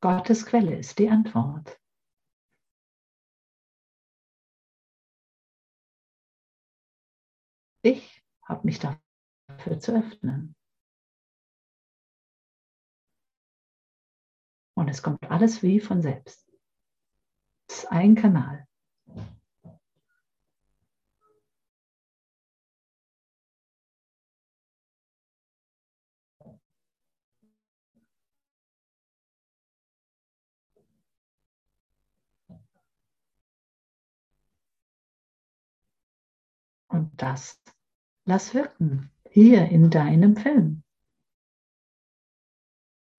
Gottes 0.00 0.46
Quelle 0.46 0.76
ist 0.76 0.98
die 1.00 1.08
Antwort. 1.08 1.78
Ich 7.82 8.22
habe 8.42 8.64
mich 8.64 8.78
dafür 8.78 9.80
zu 9.80 9.96
öffnen. 9.96 10.54
Und 14.74 14.88
es 14.88 15.02
kommt 15.02 15.28
alles 15.28 15.62
wie 15.62 15.80
von 15.80 16.00
selbst. 16.00 16.47
Ist 17.68 17.90
ein 17.90 18.14
Kanal. 18.14 18.66
Und 36.88 37.12
das 37.22 37.60
lass 38.24 38.54
wirken 38.54 39.10
hier 39.30 39.68
in 39.68 39.90
deinem 39.90 40.36
Film. 40.36 40.82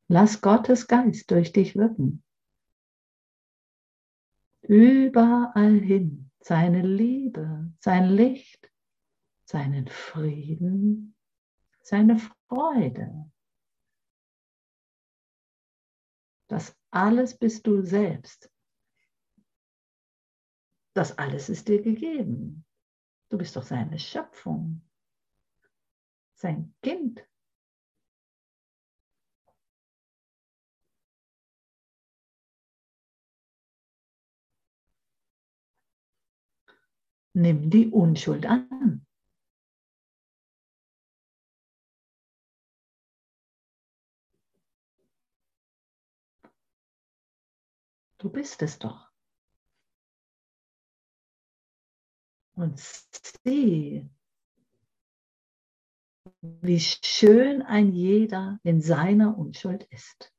Lass 0.10 0.42
Gottes 0.42 0.88
Geist 0.88 1.30
durch 1.32 1.54
dich 1.54 1.76
wirken. 1.76 2.24
Überall 4.70 5.80
hin 5.80 6.30
seine 6.42 6.84
Liebe, 6.84 7.74
sein 7.80 8.08
Licht, 8.12 8.72
seinen 9.44 9.88
Frieden, 9.88 11.16
seine 11.82 12.20
Freude. 12.20 13.32
Das 16.48 16.78
alles 16.92 17.36
bist 17.36 17.66
du 17.66 17.82
selbst. 17.82 18.52
Das 20.94 21.18
alles 21.18 21.50
ist 21.50 21.68
dir 21.68 21.82
gegeben. 21.82 22.64
Du 23.30 23.40
bist 23.40 23.56
doch 23.56 23.64
seine 23.64 23.98
Schöpfung, 23.98 24.88
sein 26.36 26.76
Kind. 26.84 27.28
Nimm 37.34 37.70
die 37.70 37.88
Unschuld 37.90 38.46
an. 38.46 39.06
Du 48.18 48.30
bist 48.30 48.62
es 48.62 48.78
doch. 48.80 49.10
Und 52.56 52.78
sieh, 52.78 54.10
wie 56.42 56.80
schön 56.80 57.62
ein 57.62 57.94
jeder 57.94 58.60
in 58.64 58.82
seiner 58.82 59.38
Unschuld 59.38 59.84
ist. 59.84 60.34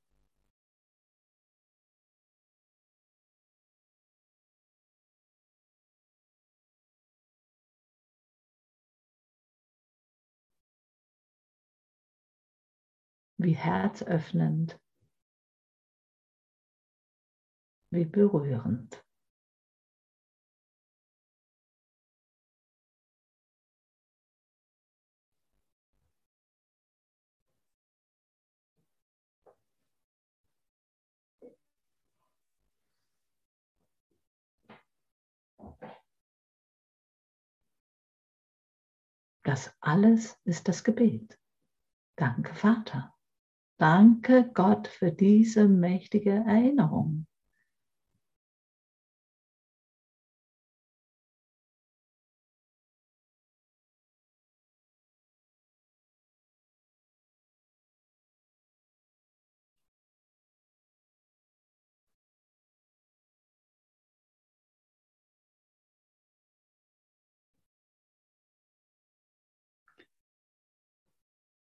Wie 13.42 13.55
herzöffnend, 13.55 14.79
wie 17.90 18.05
berührend. 18.05 19.03
Das 39.42 39.74
alles 39.81 40.38
ist 40.44 40.68
das 40.68 40.85
Gebet. 40.85 41.38
Danke, 42.16 42.55
Vater. 42.55 43.14
Danke 43.80 44.50
Gott 44.52 44.88
für 44.88 45.10
diese 45.10 45.66
mächtige 45.66 46.32
Erinnerung. 46.46 47.26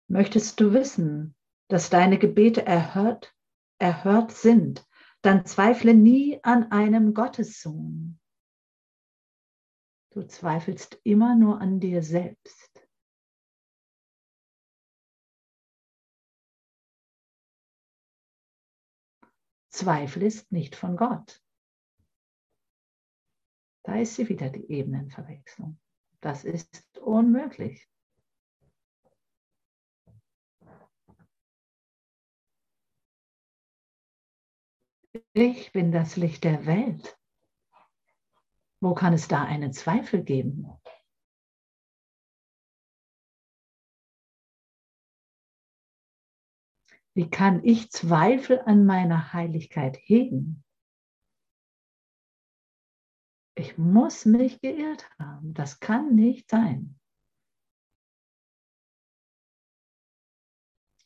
Möchtest 0.09 0.59
du 0.59 0.73
wissen, 0.73 1.35
dass 1.71 1.89
deine 1.89 2.19
Gebete 2.19 2.65
erhört, 2.65 3.33
erhört 3.79 4.33
sind, 4.33 4.85
dann 5.21 5.45
zweifle 5.45 5.93
nie 5.93 6.43
an 6.43 6.69
einem 6.69 7.13
Gottessohn. 7.13 8.19
Du 10.09 10.27
zweifelst 10.27 10.99
immer 11.05 11.37
nur 11.37 11.61
an 11.61 11.79
dir 11.79 12.03
selbst. 12.03 12.85
Zweifel 19.69 20.23
ist 20.23 20.51
nicht 20.51 20.75
von 20.75 20.97
Gott. 20.97 21.41
Da 23.83 23.95
ist 23.95 24.15
sie 24.15 24.27
wieder, 24.27 24.49
die 24.49 24.69
Ebenenverwechslung. 24.69 25.79
Das 26.19 26.43
ist 26.43 26.97
unmöglich. 26.97 27.90
Ich 35.33 35.71
bin 35.71 35.93
das 35.93 36.17
Licht 36.17 36.43
der 36.43 36.65
Welt. 36.65 37.17
Wo 38.81 38.93
kann 38.93 39.13
es 39.13 39.29
da 39.29 39.43
einen 39.43 39.71
Zweifel 39.71 40.23
geben? 40.23 40.67
Wie 47.13 47.29
kann 47.29 47.63
ich 47.63 47.91
Zweifel 47.91 48.59
an 48.61 48.85
meiner 48.85 49.31
Heiligkeit 49.31 49.97
hegen? 50.01 50.65
Ich 53.55 53.77
muss 53.77 54.25
mich 54.25 54.59
geirrt 54.59 55.09
haben. 55.17 55.53
Das 55.53 55.79
kann 55.79 56.15
nicht 56.15 56.49
sein. 56.49 56.99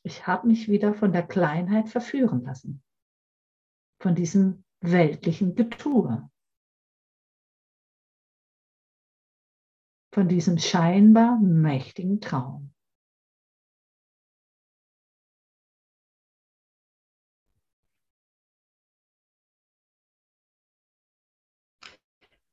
Ich 0.02 0.26
habe 0.26 0.48
mich 0.48 0.68
wieder 0.68 0.96
von 0.96 1.12
der 1.12 1.28
Kleinheit 1.28 1.90
verführen 1.90 2.44
lassen 2.44 2.85
von 4.06 4.14
diesem 4.14 4.64
weltlichen 4.82 5.56
Getue, 5.56 6.30
von 10.14 10.28
diesem 10.28 10.60
scheinbar 10.60 11.40
mächtigen 11.40 12.22
Traum. 12.22 12.72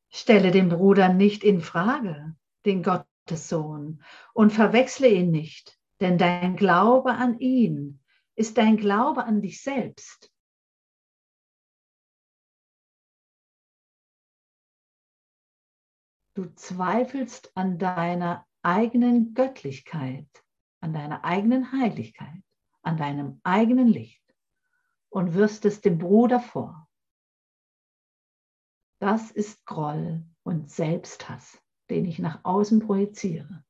Stelle 0.09 0.53
den 0.53 0.70
Bruder 0.70 1.12
nicht 1.12 1.44
in 1.44 1.61
Frage, 1.61 2.34
den 2.64 2.82
Gottessohn, 2.82 4.03
und 4.32 4.55
verwechsle 4.55 5.09
ihn 5.09 5.30
nicht, 5.30 5.78
denn 6.00 6.16
dein 6.16 6.57
Glaube 6.57 7.12
an 7.12 7.38
ihn 7.40 8.00
ist 8.36 8.57
dein 8.57 8.78
Glaube 8.78 9.24
an 9.24 9.42
dich 9.42 9.62
selbst. 9.62 10.32
Du 16.35 16.47
zweifelst 16.55 17.55
an 17.57 17.78
deiner 17.78 18.47
eigenen 18.62 19.35
Göttlichkeit, 19.35 20.28
an 20.80 20.95
deiner 20.95 21.24
eigenen 21.24 21.72
Heiligkeit, 21.72 22.43
an 22.83 22.97
deinem 22.97 23.41
eigenen 23.43 23.89
Licht 23.89 24.22
und 25.11 25.35
wirst 25.35 25.64
es 25.66 25.80
dem 25.80 25.99
Bruder 25.99 26.41
vor. 26.41 26.89
Das 28.99 29.30
ist 29.30 29.66
Groll 29.66 30.24
und 30.43 30.70
Selbsthass, 30.70 31.61
den 31.91 32.07
ich 32.07 32.18
nach 32.18 32.45
außen 32.45 32.80
projiziere. 32.80 33.64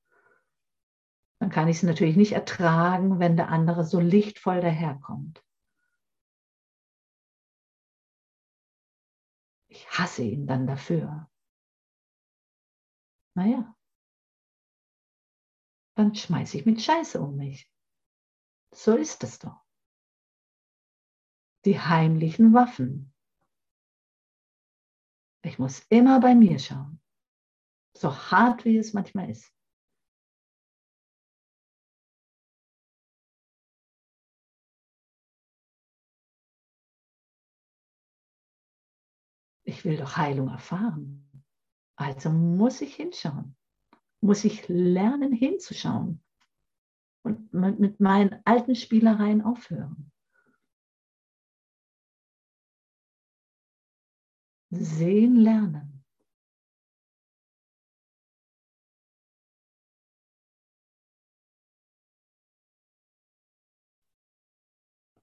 Dann 1.40 1.50
kann 1.50 1.66
ich 1.66 1.78
es 1.78 1.82
natürlich 1.82 2.16
nicht 2.16 2.32
ertragen, 2.32 3.18
wenn 3.18 3.36
der 3.36 3.48
andere 3.48 3.84
so 3.84 3.98
lichtvoll 3.98 4.60
daherkommt. 4.60 5.42
Ich 9.66 9.90
hasse 9.90 10.22
ihn 10.22 10.46
dann 10.46 10.68
dafür. 10.68 11.28
Naja, 13.34 13.74
dann 15.96 16.14
schmeiße 16.14 16.58
ich 16.58 16.66
mit 16.66 16.82
Scheiße 16.82 17.20
um 17.20 17.36
mich. 17.36 17.70
So 18.74 18.96
ist 18.96 19.22
es 19.24 19.38
doch. 19.38 19.60
Die 21.64 21.78
heimlichen 21.78 22.52
Waffen. 22.52 23.14
Ich 25.44 25.58
muss 25.58 25.80
immer 25.88 26.20
bei 26.20 26.34
mir 26.34 26.58
schauen, 26.58 27.00
so 27.96 28.14
hart 28.14 28.64
wie 28.64 28.78
es 28.78 28.92
manchmal 28.92 29.30
ist. 29.30 29.52
Ich 39.64 39.84
will 39.84 39.96
doch 39.96 40.16
Heilung 40.16 40.48
erfahren. 40.48 41.31
Also 42.02 42.30
muss 42.30 42.80
ich 42.80 42.96
hinschauen, 42.96 43.56
muss 44.20 44.44
ich 44.44 44.66
lernen 44.66 45.32
hinzuschauen 45.32 46.20
und 47.22 47.54
mit 47.54 48.00
meinen 48.00 48.40
alten 48.44 48.74
Spielereien 48.74 49.40
aufhören. 49.40 50.10
Sehen 54.70 55.36
lernen. 55.36 56.04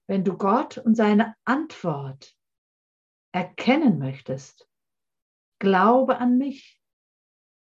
Wenn 0.06 0.24
du 0.24 0.38
Gott 0.38 0.78
und 0.78 0.94
seine 0.94 1.34
Antwort 1.44 2.34
erkennen 3.32 3.98
möchtest, 3.98 4.69
glaube 5.60 6.18
an 6.18 6.36
mich, 6.38 6.82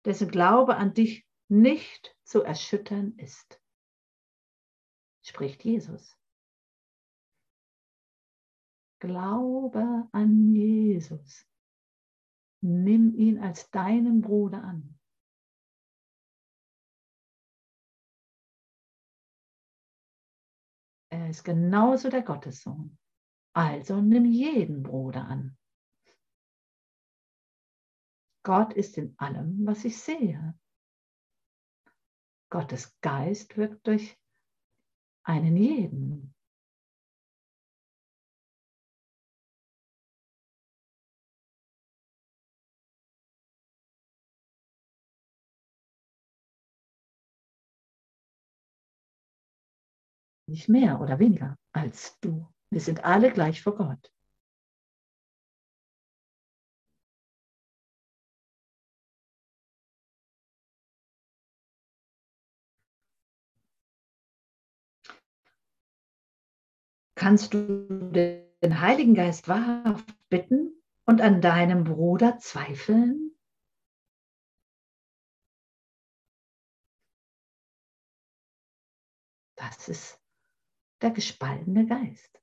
dessen 0.05 0.29
Glaube 0.29 0.75
an 0.75 0.93
dich 0.93 1.27
nicht 1.47 2.15
zu 2.23 2.43
erschüttern 2.43 3.17
ist, 3.17 3.59
spricht 5.23 5.63
Jesus. 5.63 6.15
Glaube 8.99 10.07
an 10.11 10.53
Jesus. 10.53 11.47
Nimm 12.61 13.13
ihn 13.15 13.39
als 13.39 13.69
deinen 13.71 14.21
Bruder 14.21 14.63
an. 14.63 14.99
Er 21.11 21.29
ist 21.29 21.43
genauso 21.43 22.09
der 22.09 22.23
Gottessohn. 22.23 22.97
Also 23.53 24.01
nimm 24.01 24.25
jeden 24.25 24.83
Bruder 24.83 25.25
an. 25.25 25.57
Gott 28.45 28.73
ist 28.73 28.95
in 28.99 29.17
allem, 29.17 29.65
was 29.65 29.83
ich 29.85 29.97
sehe. 29.97 30.55
Gottes 32.51 32.95
Geist 33.01 33.57
wirkt 33.57 33.87
durch 33.87 34.15
einen 35.23 35.57
jeden. 35.57 36.35
Nicht 50.47 50.69
mehr 50.69 51.01
oder 51.01 51.17
weniger 51.17 51.57
als 51.73 52.19
du. 52.19 52.47
Wir 52.71 52.79
sind 52.79 53.03
alle 53.03 53.33
gleich 53.33 53.63
vor 53.63 53.75
Gott. 53.75 54.14
Kannst 67.15 67.53
du 67.53 67.87
den 68.11 68.81
Heiligen 68.81 69.15
Geist 69.15 69.47
wahrhaft 69.47 70.13
bitten 70.29 70.83
und 71.05 71.21
an 71.21 71.41
deinem 71.41 71.85
Bruder 71.85 72.37
zweifeln? 72.39 73.31
Das 79.55 79.87
ist 79.87 80.21
der 81.01 81.11
gespaltene 81.11 81.85
Geist. 81.85 82.41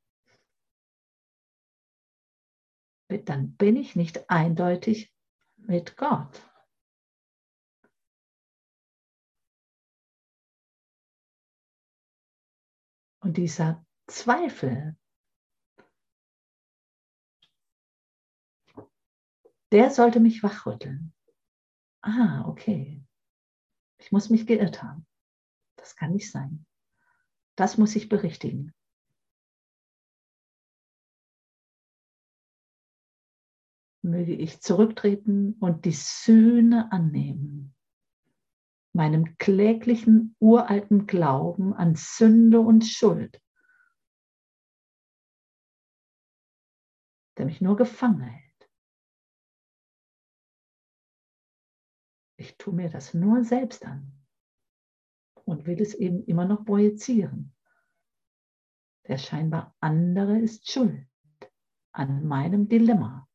Dann 3.26 3.54
bin 3.56 3.76
ich 3.76 3.94
nicht 3.94 4.30
eindeutig 4.30 5.14
mit 5.56 5.98
Gott. 5.98 6.48
Und 13.20 13.36
dieser 13.36 13.84
Zweifel, 14.12 14.94
der 19.72 19.90
sollte 19.90 20.20
mich 20.20 20.42
wachrütteln. 20.42 21.14
Ah, 22.02 22.44
okay. 22.46 23.02
Ich 23.96 24.12
muss 24.12 24.28
mich 24.28 24.46
geirrt 24.46 24.82
haben. 24.82 25.06
Das 25.76 25.96
kann 25.96 26.12
nicht 26.12 26.30
sein. 26.30 26.66
Das 27.56 27.78
muss 27.78 27.96
ich 27.96 28.10
berichtigen. 28.10 28.74
Möge 34.02 34.34
ich 34.34 34.60
zurücktreten 34.60 35.54
und 35.54 35.86
die 35.86 35.92
Sühne 35.92 36.92
annehmen, 36.92 37.74
meinem 38.92 39.38
kläglichen 39.38 40.36
uralten 40.38 41.06
Glauben 41.06 41.72
an 41.72 41.94
Sünde 41.94 42.60
und 42.60 42.84
Schuld, 42.84 43.40
der 47.36 47.46
mich 47.46 47.60
nur 47.60 47.76
gefangen 47.76 48.20
hält. 48.20 48.70
Ich 52.36 52.56
tue 52.58 52.74
mir 52.74 52.90
das 52.90 53.14
nur 53.14 53.44
selbst 53.44 53.84
an 53.84 54.12
und 55.44 55.66
will 55.66 55.80
es 55.80 55.94
eben 55.94 56.24
immer 56.24 56.44
noch 56.44 56.64
projizieren. 56.64 57.54
Der 59.06 59.18
scheinbar 59.18 59.74
andere 59.80 60.38
ist 60.38 60.70
schuld 60.70 61.06
an 61.92 62.26
meinem 62.26 62.68
Dilemma, 62.68 63.28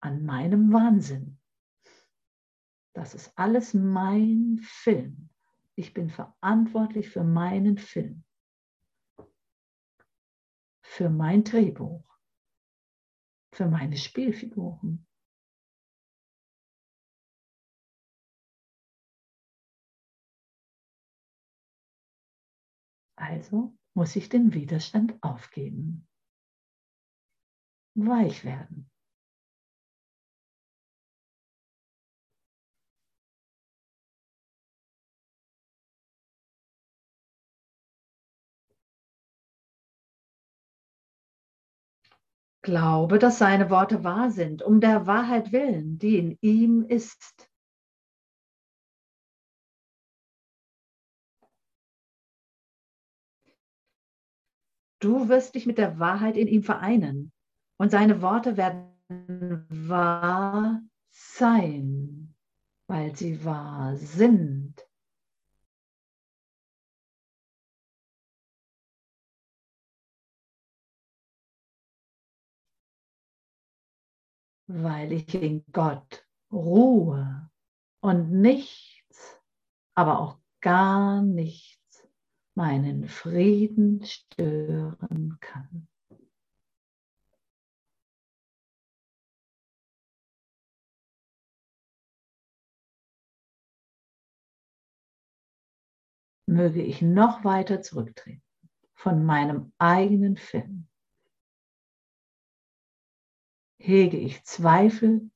an 0.00 0.24
meinem 0.24 0.72
Wahnsinn. 0.72 1.40
Das 2.94 3.14
ist 3.14 3.36
alles 3.36 3.74
mein 3.74 4.58
Film. 4.62 5.30
Ich 5.74 5.94
bin 5.94 6.10
verantwortlich 6.10 7.10
für 7.10 7.24
meinen 7.24 7.78
Film, 7.78 8.24
für 10.94 11.10
mein 11.10 11.42
Drehbuch, 11.42 12.04
für 13.52 13.66
meine 13.66 13.96
Spielfiguren. 13.96 15.04
Also 23.16 23.76
muss 23.94 24.14
ich 24.14 24.28
den 24.28 24.54
Widerstand 24.54 25.20
aufgeben. 25.20 26.06
Weich 27.96 28.44
werden. 28.44 28.88
Glaube, 42.64 43.18
dass 43.18 43.36
seine 43.36 43.68
Worte 43.68 44.04
wahr 44.04 44.30
sind, 44.30 44.62
um 44.62 44.80
der 44.80 45.06
Wahrheit 45.06 45.52
willen, 45.52 45.98
die 45.98 46.16
in 46.16 46.38
ihm 46.40 46.82
ist. 46.82 47.50
Du 54.98 55.28
wirst 55.28 55.54
dich 55.54 55.66
mit 55.66 55.76
der 55.76 55.98
Wahrheit 55.98 56.38
in 56.38 56.48
ihm 56.48 56.62
vereinen 56.62 57.32
und 57.76 57.90
seine 57.90 58.22
Worte 58.22 58.56
werden 58.56 59.66
wahr 59.68 60.80
sein, 61.10 62.34
weil 62.86 63.14
sie 63.14 63.44
wahr 63.44 63.94
sind. 63.96 64.63
Weil 74.66 75.12
ich 75.12 75.34
in 75.34 75.64
Gott 75.72 76.26
ruhe 76.50 77.50
und 78.00 78.30
nichts, 78.30 79.38
aber 79.94 80.20
auch 80.20 80.38
gar 80.60 81.22
nichts 81.22 82.08
meinen 82.54 83.08
Frieden 83.08 84.04
stören 84.04 85.36
kann. 85.40 85.88
Möge 96.46 96.82
ich 96.82 97.02
noch 97.02 97.44
weiter 97.44 97.82
zurücktreten 97.82 98.42
von 98.94 99.24
meinem 99.24 99.72
eigenen 99.78 100.36
Film. 100.36 100.88
Hege 103.86 104.16
ich 104.16 104.42
Zweifel, 104.44 105.30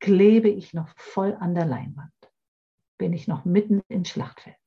klebe 0.00 0.48
ich 0.48 0.74
noch 0.74 0.88
voll 0.96 1.36
an 1.38 1.54
der 1.54 1.66
Leinwand, 1.66 2.12
bin 2.98 3.12
ich 3.12 3.28
noch 3.28 3.44
mitten 3.44 3.80
im 3.86 4.04
Schlachtfeld. 4.04 4.57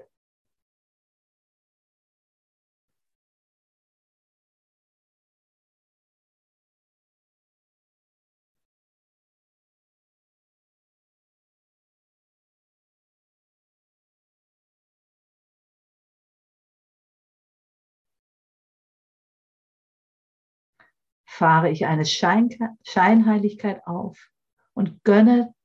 Fahre 21.42 21.72
ich 21.72 21.88
eine 21.88 22.06
Schein 22.06 22.50
Scheinheiligkeit 22.84 23.88
auf 23.88 24.30
und 24.76 25.04
gönne 25.04 25.56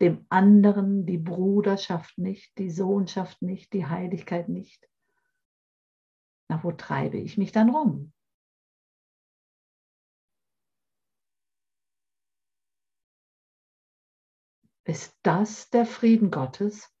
dem 0.00 0.26
anderen 0.28 1.06
die 1.06 1.18
Bruderschaft 1.18 2.18
nicht, 2.18 2.58
die 2.58 2.68
Sohnschaft 2.68 3.40
nicht, 3.40 3.72
die 3.72 3.86
Heiligkeit 3.86 4.48
nicht. 4.48 4.88
Na, 6.48 6.64
wo 6.64 6.72
treibe 6.72 7.16
ich 7.16 7.38
mich 7.38 7.52
dann 7.52 7.70
rum? 7.70 8.12
Ist 14.82 15.16
das 15.22 15.70
der 15.70 15.86
Frieden 15.86 16.32
Gottes? 16.32 16.92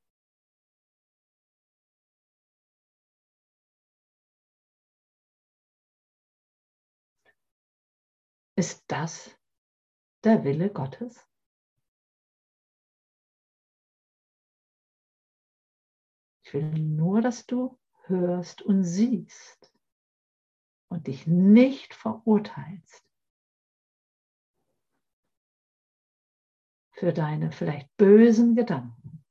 Ist 8.60 8.84
das 8.88 9.34
der 10.22 10.44
Wille 10.44 10.70
Gottes? 10.70 11.26
Ich 16.44 16.52
will 16.52 16.70
nur, 16.70 17.22
dass 17.22 17.46
du 17.46 17.80
hörst 18.02 18.60
und 18.60 18.84
siehst 18.84 19.72
und 20.90 21.06
dich 21.06 21.26
nicht 21.26 21.94
verurteilst 21.94 23.02
für 26.90 27.14
deine 27.14 27.52
vielleicht 27.52 27.88
bösen 27.96 28.56
Gedanken. 28.56 29.24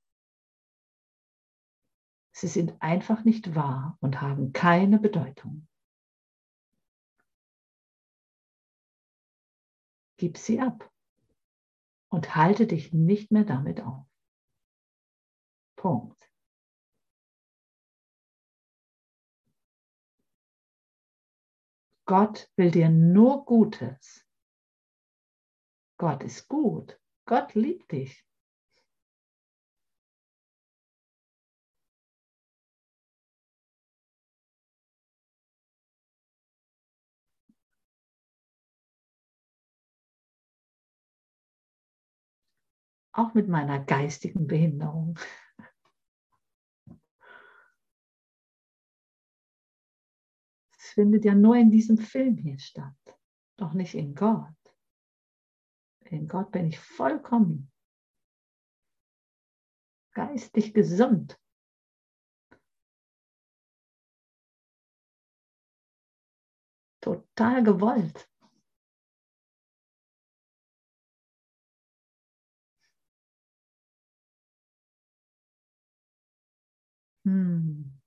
Sie 2.32 2.48
sind 2.48 2.82
einfach 2.82 3.24
nicht 3.26 3.54
wahr 3.54 3.96
und 4.02 4.22
haben 4.22 4.54
keine 4.54 4.98
Bedeutung. 4.98 5.69
Gib 10.20 10.38
sie 10.38 10.60
ab 10.60 10.92
und 12.10 12.36
halte 12.36 12.68
dich 12.68 12.92
nicht 12.92 13.32
mehr 13.32 13.46
damit 13.46 13.80
auf. 13.80 14.06
Punkt. 15.78 16.30
Gott 22.06 22.52
will 22.58 22.70
dir 22.70 22.90
nur 22.90 23.46
Gutes. 23.46 24.28
Gott 25.98 26.24
ist 26.24 26.50
gut. 26.50 27.00
Gott 27.26 27.56
liebt 27.56 27.90
dich. 27.94 28.26
Auch 43.20 43.34
mit 43.34 43.48
meiner 43.48 43.80
geistigen 43.80 44.48
Behinderung. 44.48 45.20
Es 50.78 50.92
findet 50.94 51.26
ja 51.26 51.36
nur 51.36 51.56
in 51.56 51.70
diesem 51.70 51.98
Film 51.98 52.38
hier 52.38 52.58
statt, 52.60 52.96
doch 53.58 53.74
nicht 53.74 53.94
in 53.94 54.16
Gott. 54.16 54.56
In 56.06 56.28
Gott 56.28 56.52
bin 56.52 56.68
ich 56.68 56.80
vollkommen 56.80 57.72
geistig 60.14 60.74
gesund. 60.74 61.40
Total 67.02 67.64
gewollt. 67.64 68.29
Hm. 77.26 78.00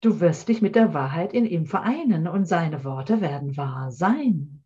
Du 0.00 0.20
wirst 0.20 0.46
dich 0.48 0.62
mit 0.62 0.76
der 0.76 0.94
Wahrheit 0.94 1.32
in 1.32 1.44
ihm 1.44 1.66
vereinen 1.66 2.28
und 2.28 2.44
seine 2.44 2.84
Worte 2.84 3.20
werden 3.20 3.56
wahr 3.56 3.90
sein. 3.90 4.64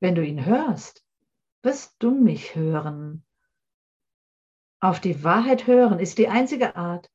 Wenn 0.00 0.14
du 0.14 0.22
ihn 0.22 0.44
hörst, 0.44 1.02
wirst 1.62 1.96
du 1.98 2.10
mich 2.10 2.54
hören. 2.54 3.24
Auf 4.80 5.00
die 5.00 5.24
Wahrheit 5.24 5.66
hören 5.66 5.98
ist 5.98 6.18
die 6.18 6.28
einzige 6.28 6.76
Art, 6.76 7.10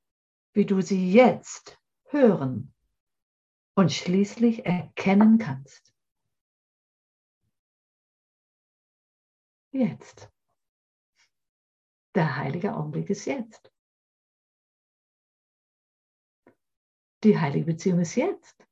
wie 0.54 0.66
du 0.66 0.82
sie 0.82 1.12
jetzt 1.12 1.79
hören 2.12 2.74
und 3.76 3.92
schließlich 3.92 4.66
erkennen 4.66 5.38
kannst. 5.38 5.94
Jetzt. 9.72 10.30
Der 12.16 12.36
heilige 12.36 12.76
Augenblick 12.76 13.10
ist 13.10 13.26
jetzt. 13.26 13.72
Die 17.24 17.38
heilige 17.38 17.66
Beziehung 17.66 18.00
ist 18.00 18.16
jetzt. 18.16 18.66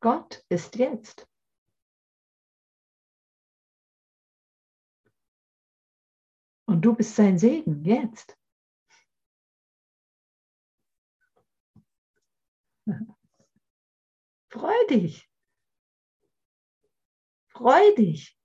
Gott 0.00 0.44
ist 0.48 0.76
jetzt. 0.76 1.31
Und 6.72 6.80
du 6.80 6.94
bist 6.94 7.14
sein 7.16 7.38
Segen 7.38 7.84
jetzt. 7.84 8.34
Freu 14.48 14.86
dich. 14.88 15.28
Freu 17.48 17.94
dich. 17.96 18.38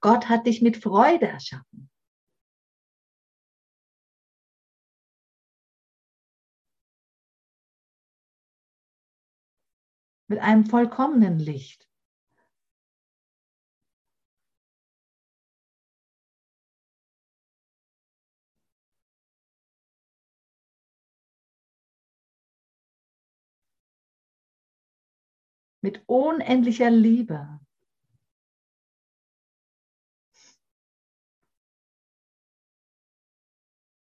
Gott 0.00 0.30
hat 0.30 0.46
dich 0.46 0.62
mit 0.62 0.82
Freude 0.82 1.26
erschaffen. 1.26 1.90
mit 10.30 10.40
einem 10.40 10.66
vollkommenen 10.66 11.38
Licht. 11.38 11.87
Mit 25.80 26.02
unendlicher 26.06 26.90
Liebe. 26.90 27.60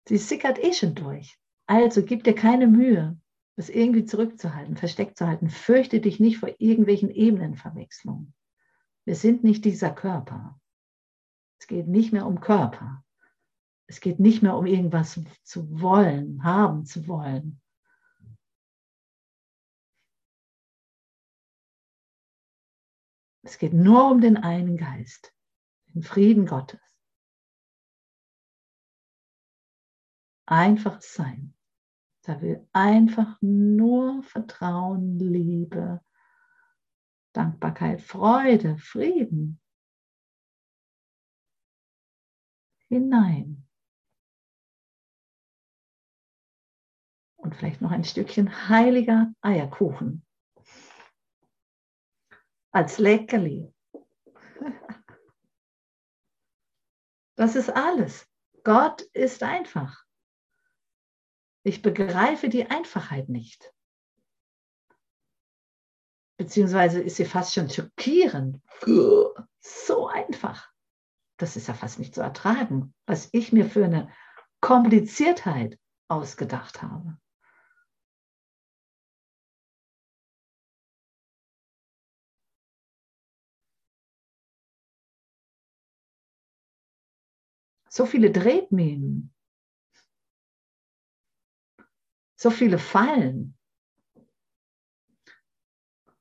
Sie 0.08 0.18
sickert 0.18 0.62
eh 0.62 0.72
schon 0.72 0.94
durch. 0.94 1.38
Also 1.66 2.04
gib 2.04 2.22
dir 2.22 2.34
keine 2.34 2.68
Mühe, 2.68 3.20
das 3.56 3.68
irgendwie 3.68 4.04
zurückzuhalten, 4.04 4.76
versteckt 4.76 5.18
zu 5.18 5.26
halten. 5.26 5.50
Fürchte 5.50 6.00
dich 6.00 6.20
nicht 6.20 6.38
vor 6.38 6.50
irgendwelchen 6.58 7.10
Ebenenverwechslungen. 7.10 8.32
Wir 9.04 9.16
sind 9.16 9.42
nicht 9.42 9.64
dieser 9.64 9.92
Körper. 9.92 10.60
Es 11.60 11.66
geht 11.66 11.88
nicht 11.88 12.12
mehr 12.12 12.26
um 12.26 12.40
Körper. 12.40 13.04
Es 13.88 14.00
geht 14.00 14.20
nicht 14.20 14.42
mehr 14.42 14.56
um 14.56 14.66
irgendwas 14.66 15.20
zu 15.42 15.80
wollen, 15.80 16.42
haben 16.44 16.84
zu 16.84 17.06
wollen. 17.08 17.60
Es 23.46 23.58
geht 23.58 23.72
nur 23.72 24.10
um 24.10 24.20
den 24.20 24.36
einen 24.36 24.76
Geist, 24.76 25.32
den 25.94 26.02
Frieden 26.02 26.46
Gottes. 26.46 26.80
Einfaches 30.46 31.14
Sein. 31.14 31.54
Da 32.22 32.40
will 32.42 32.68
einfach 32.72 33.40
nur 33.40 34.24
Vertrauen, 34.24 35.20
Liebe, 35.20 36.02
Dankbarkeit, 37.34 38.02
Freude, 38.02 38.78
Frieden 38.78 39.60
hinein. 42.88 43.64
Und 47.36 47.54
vielleicht 47.54 47.80
noch 47.80 47.92
ein 47.92 48.02
Stückchen 48.02 48.68
heiliger 48.68 49.32
Eierkuchen 49.40 50.25
als 52.76 52.98
Leckerli. 52.98 53.72
Das 57.34 57.56
ist 57.56 57.70
alles. 57.70 58.28
Gott 58.64 59.00
ist 59.14 59.42
einfach. 59.42 60.04
Ich 61.62 61.80
begreife 61.80 62.50
die 62.50 62.66
Einfachheit 62.66 63.30
nicht. 63.30 63.72
Beziehungsweise 66.36 67.00
ist 67.00 67.16
sie 67.16 67.24
fast 67.24 67.54
schon 67.54 67.70
schockierend. 67.70 68.60
So 69.60 70.08
einfach. 70.08 70.70
Das 71.38 71.56
ist 71.56 71.68
ja 71.68 71.74
fast 71.74 71.98
nicht 71.98 72.14
zu 72.14 72.20
ertragen, 72.20 72.94
was 73.06 73.30
ich 73.32 73.52
mir 73.52 73.64
für 73.64 73.86
eine 73.86 74.12
Kompliziertheit 74.60 75.78
ausgedacht 76.08 76.82
habe. 76.82 77.16
So 87.96 88.04
viele 88.04 88.30
Drehminen. 88.30 89.32
so 92.38 92.50
viele 92.50 92.78
Fallen. 92.78 93.56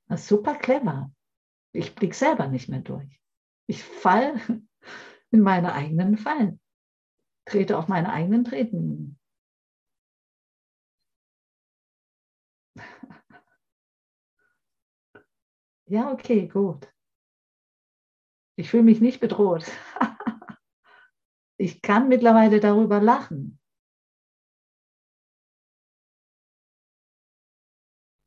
Das 0.07 0.21
ist 0.21 0.28
super 0.30 0.55
clever. 0.55 1.11
Ich 1.73 1.93
blicke 1.95 2.15
selber 2.15 2.47
nicht 2.47 2.69
mehr 2.69 2.80
durch. 2.80 3.19
Ich 3.67 3.84
fall 3.84 4.39
in 5.32 5.41
meine 5.41 5.73
eigenen 5.73 6.17
Fallen, 6.17 6.61
trete 7.45 7.78
auf 7.78 7.89
meine 7.89 8.13
eigenen 8.13 8.45
Treten. 8.45 9.19
Ja, 15.88 16.11
okay, 16.11 16.47
gut. 16.47 16.91
Ich 18.55 18.71
fühle 18.71 18.82
mich 18.82 19.01
nicht 19.01 19.19
bedroht. 19.19 19.65
Ich 21.58 21.82
kann 21.82 22.10
mittlerweile 22.10 22.60
darüber 22.60 22.99
lachen. 22.99 23.60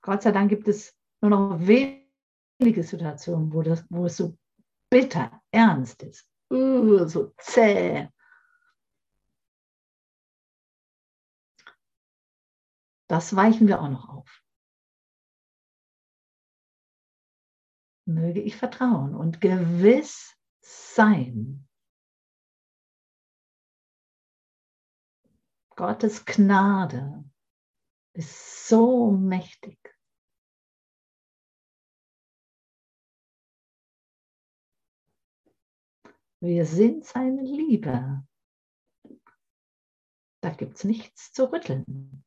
Gott 0.02 0.22
sei 0.22 0.32
Dank 0.32 0.48
gibt 0.48 0.68
es 0.68 0.96
nur 1.20 1.30
noch 1.30 1.58
wenige 1.60 2.82
Situationen, 2.82 3.52
wo, 3.52 3.62
das, 3.62 3.84
wo 3.90 4.06
es 4.06 4.16
so 4.16 4.38
bitter, 4.90 5.42
ernst 5.50 6.02
ist, 6.02 6.26
uh, 6.50 7.06
so 7.06 7.34
zäh. 7.36 8.08
Das 13.08 13.34
weichen 13.36 13.68
wir 13.68 13.80
auch 13.82 13.88
noch 13.88 14.08
auf. 14.08 14.42
Möge 18.06 18.40
ich 18.40 18.56
vertrauen 18.56 19.14
und 19.14 19.42
gewiss 19.42 20.34
sein. 20.62 21.67
Gottes 25.78 26.24
Gnade 26.24 27.24
ist 28.12 28.66
so 28.66 29.12
mächtig. 29.12 29.78
Wir 36.40 36.66
sind 36.66 37.04
seine 37.04 37.42
Liebe. 37.42 38.26
Da 40.40 40.50
gibt 40.50 40.78
es 40.78 40.82
nichts 40.82 41.32
zu 41.32 41.44
rütteln. 41.52 42.24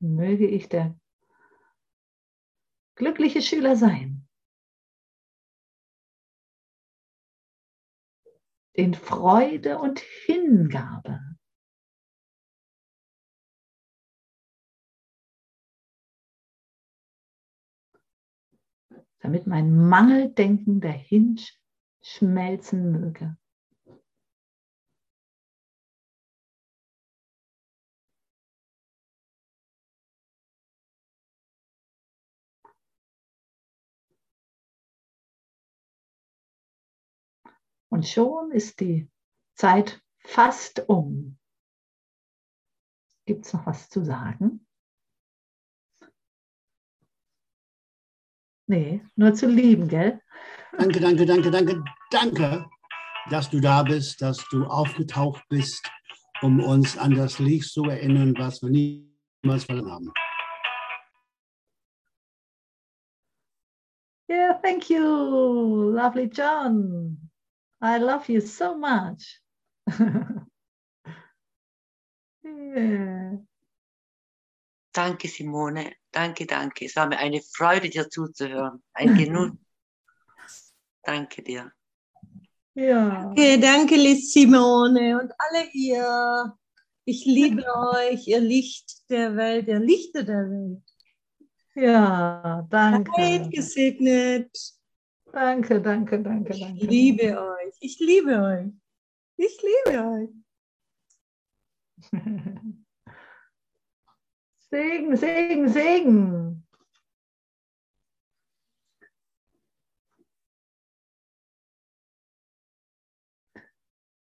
Möge 0.00 0.46
ich 0.46 0.70
der 0.70 0.98
glückliche 2.94 3.42
Schüler 3.42 3.76
sein, 3.76 4.23
in 8.74 8.94
Freude 8.94 9.78
und 9.78 10.00
Hingabe 10.26 11.20
damit 19.24 19.46
mein 19.46 19.74
Mangeldenken 19.74 20.82
dahin 20.82 21.40
schmelzen 22.02 22.92
möge. 22.92 23.38
Und 37.94 38.08
schon 38.08 38.50
ist 38.50 38.80
die 38.80 39.08
Zeit 39.54 40.02
fast 40.18 40.88
um. 40.88 41.38
Gibt 43.24 43.46
es 43.46 43.52
noch 43.52 43.64
was 43.66 43.88
zu 43.88 44.04
sagen? 44.04 44.66
Nee, 48.66 49.00
nur 49.14 49.32
zu 49.34 49.46
lieben, 49.46 49.86
gell? 49.86 50.20
Danke, 50.76 50.98
danke, 50.98 51.24
danke, 51.24 51.52
danke, 51.52 51.84
danke, 52.10 52.68
dass 53.30 53.48
du 53.48 53.60
da 53.60 53.84
bist, 53.84 54.20
dass 54.20 54.44
du 54.50 54.64
aufgetaucht 54.64 55.44
bist, 55.48 55.88
um 56.42 56.58
uns 56.58 56.98
an 56.98 57.14
das 57.14 57.38
Licht 57.38 57.70
zu 57.70 57.84
erinnern, 57.84 58.34
was 58.36 58.60
wir 58.60 58.70
niemals 58.70 59.66
verloren 59.66 59.92
haben. 59.92 60.12
Yeah, 64.28 64.54
thank 64.54 64.90
you, 64.90 65.00
lovely 65.94 66.26
John. 66.26 67.23
I 67.84 67.98
love 67.98 68.30
you 68.30 68.40
so 68.40 68.74
much. 68.78 69.42
yeah. 72.42 73.36
Danke, 74.90 75.28
Simone. 75.28 75.92
Danke, 76.10 76.46
danke. 76.46 76.86
Es 76.86 76.96
war 76.96 77.06
mir 77.08 77.18
eine 77.18 77.42
Freude, 77.42 77.90
dir 77.90 78.08
zuzuhören. 78.08 78.82
Ein 78.94 79.14
Genuss. 79.18 79.52
danke 81.02 81.42
dir. 81.42 81.72
Ja. 82.74 83.30
Okay, 83.30 83.58
danke, 83.60 83.96
Liz 83.96 84.32
Simone 84.32 85.20
und 85.20 85.30
alle 85.36 85.68
ihr. 85.74 86.56
Ich 87.04 87.26
liebe 87.26 87.64
euch, 87.92 88.26
ihr 88.26 88.40
Licht 88.40 89.10
der 89.10 89.36
Welt, 89.36 89.68
ihr 89.68 89.78
Lichter 89.78 90.22
der 90.22 90.48
Welt. 90.48 90.82
Ja, 91.74 92.66
danke. 92.70 93.12
Seid 93.14 93.50
gesegnet. 93.50 94.73
Danke, 95.34 95.80
danke, 95.80 96.22
danke, 96.22 96.52
danke. 96.56 96.76
Ich 96.76 96.88
liebe 96.88 97.40
euch. 97.40 97.74
Ich 97.80 97.98
liebe 97.98 98.40
euch. 98.40 98.72
Ich 99.36 99.60
liebe 99.62 100.04
euch. 100.06 100.30
Segen, 104.70 105.16
Segen, 105.16 105.68
Segen. 105.68 106.66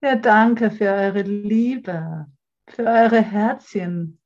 Ja, 0.01 0.17
danke 0.17 0.71
für 0.71 0.91
eure 0.91 1.21
Liebe, 1.23 2.33
für 2.67 2.85
eure 2.85 3.21
Herzchen. 3.21 4.23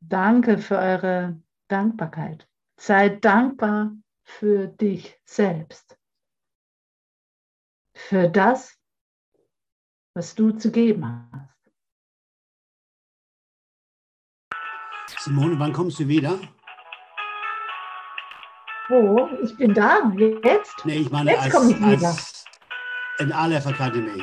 Danke 0.00 0.58
für 0.58 0.76
eure 0.76 1.42
Dankbarkeit. 1.68 2.46
Sei 2.76 3.08
dankbar 3.08 3.96
für 4.28 4.68
dich 4.68 5.18
selbst. 5.24 5.98
Für 7.94 8.28
das, 8.28 8.78
was 10.14 10.34
du 10.34 10.52
zu 10.52 10.70
geben 10.70 11.28
hast. 11.32 11.56
Simone, 15.24 15.58
wann 15.58 15.72
kommst 15.72 15.98
du 15.98 16.06
wieder? 16.06 16.38
Wo? 18.88 19.28
Ich 19.42 19.56
bin 19.56 19.74
da, 19.74 20.12
jetzt? 20.44 20.84
Nee, 20.84 20.98
ich 20.98 21.10
meine, 21.10 21.32
Jetzt 21.32 21.42
als, 21.44 21.54
komme 21.54 21.70
ich 21.72 21.76
wieder. 21.78 22.08
als 22.08 22.44
in 23.18 23.32
Aleph 23.32 23.66
Akademie. 23.66 24.22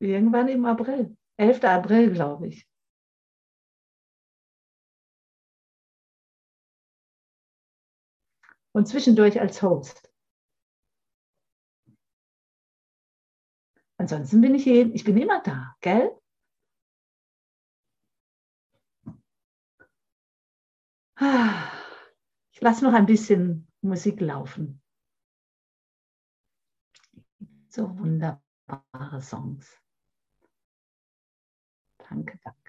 Irgendwann 0.00 0.48
im 0.48 0.64
April. 0.64 1.16
11. 1.36 1.64
April, 1.64 2.12
glaube 2.12 2.48
ich. 2.48 2.69
Und 8.72 8.88
zwischendurch 8.88 9.40
als 9.40 9.62
Host. 9.62 10.10
Ansonsten 13.98 14.40
bin 14.40 14.54
ich 14.56 14.64
jeden, 14.64 14.92
ich 14.94 15.04
bin 15.04 15.16
immer 15.16 15.40
da, 15.42 15.76
gell? 15.80 16.10
Ah, 21.16 21.70
Ich 22.52 22.60
lasse 22.60 22.84
noch 22.84 22.94
ein 22.94 23.06
bisschen 23.06 23.68
Musik 23.82 24.20
laufen. 24.20 24.82
So 27.68 27.96
wunderbare 27.98 29.20
Songs. 29.22 29.66
Danke, 31.98 32.38
danke. 32.44 32.59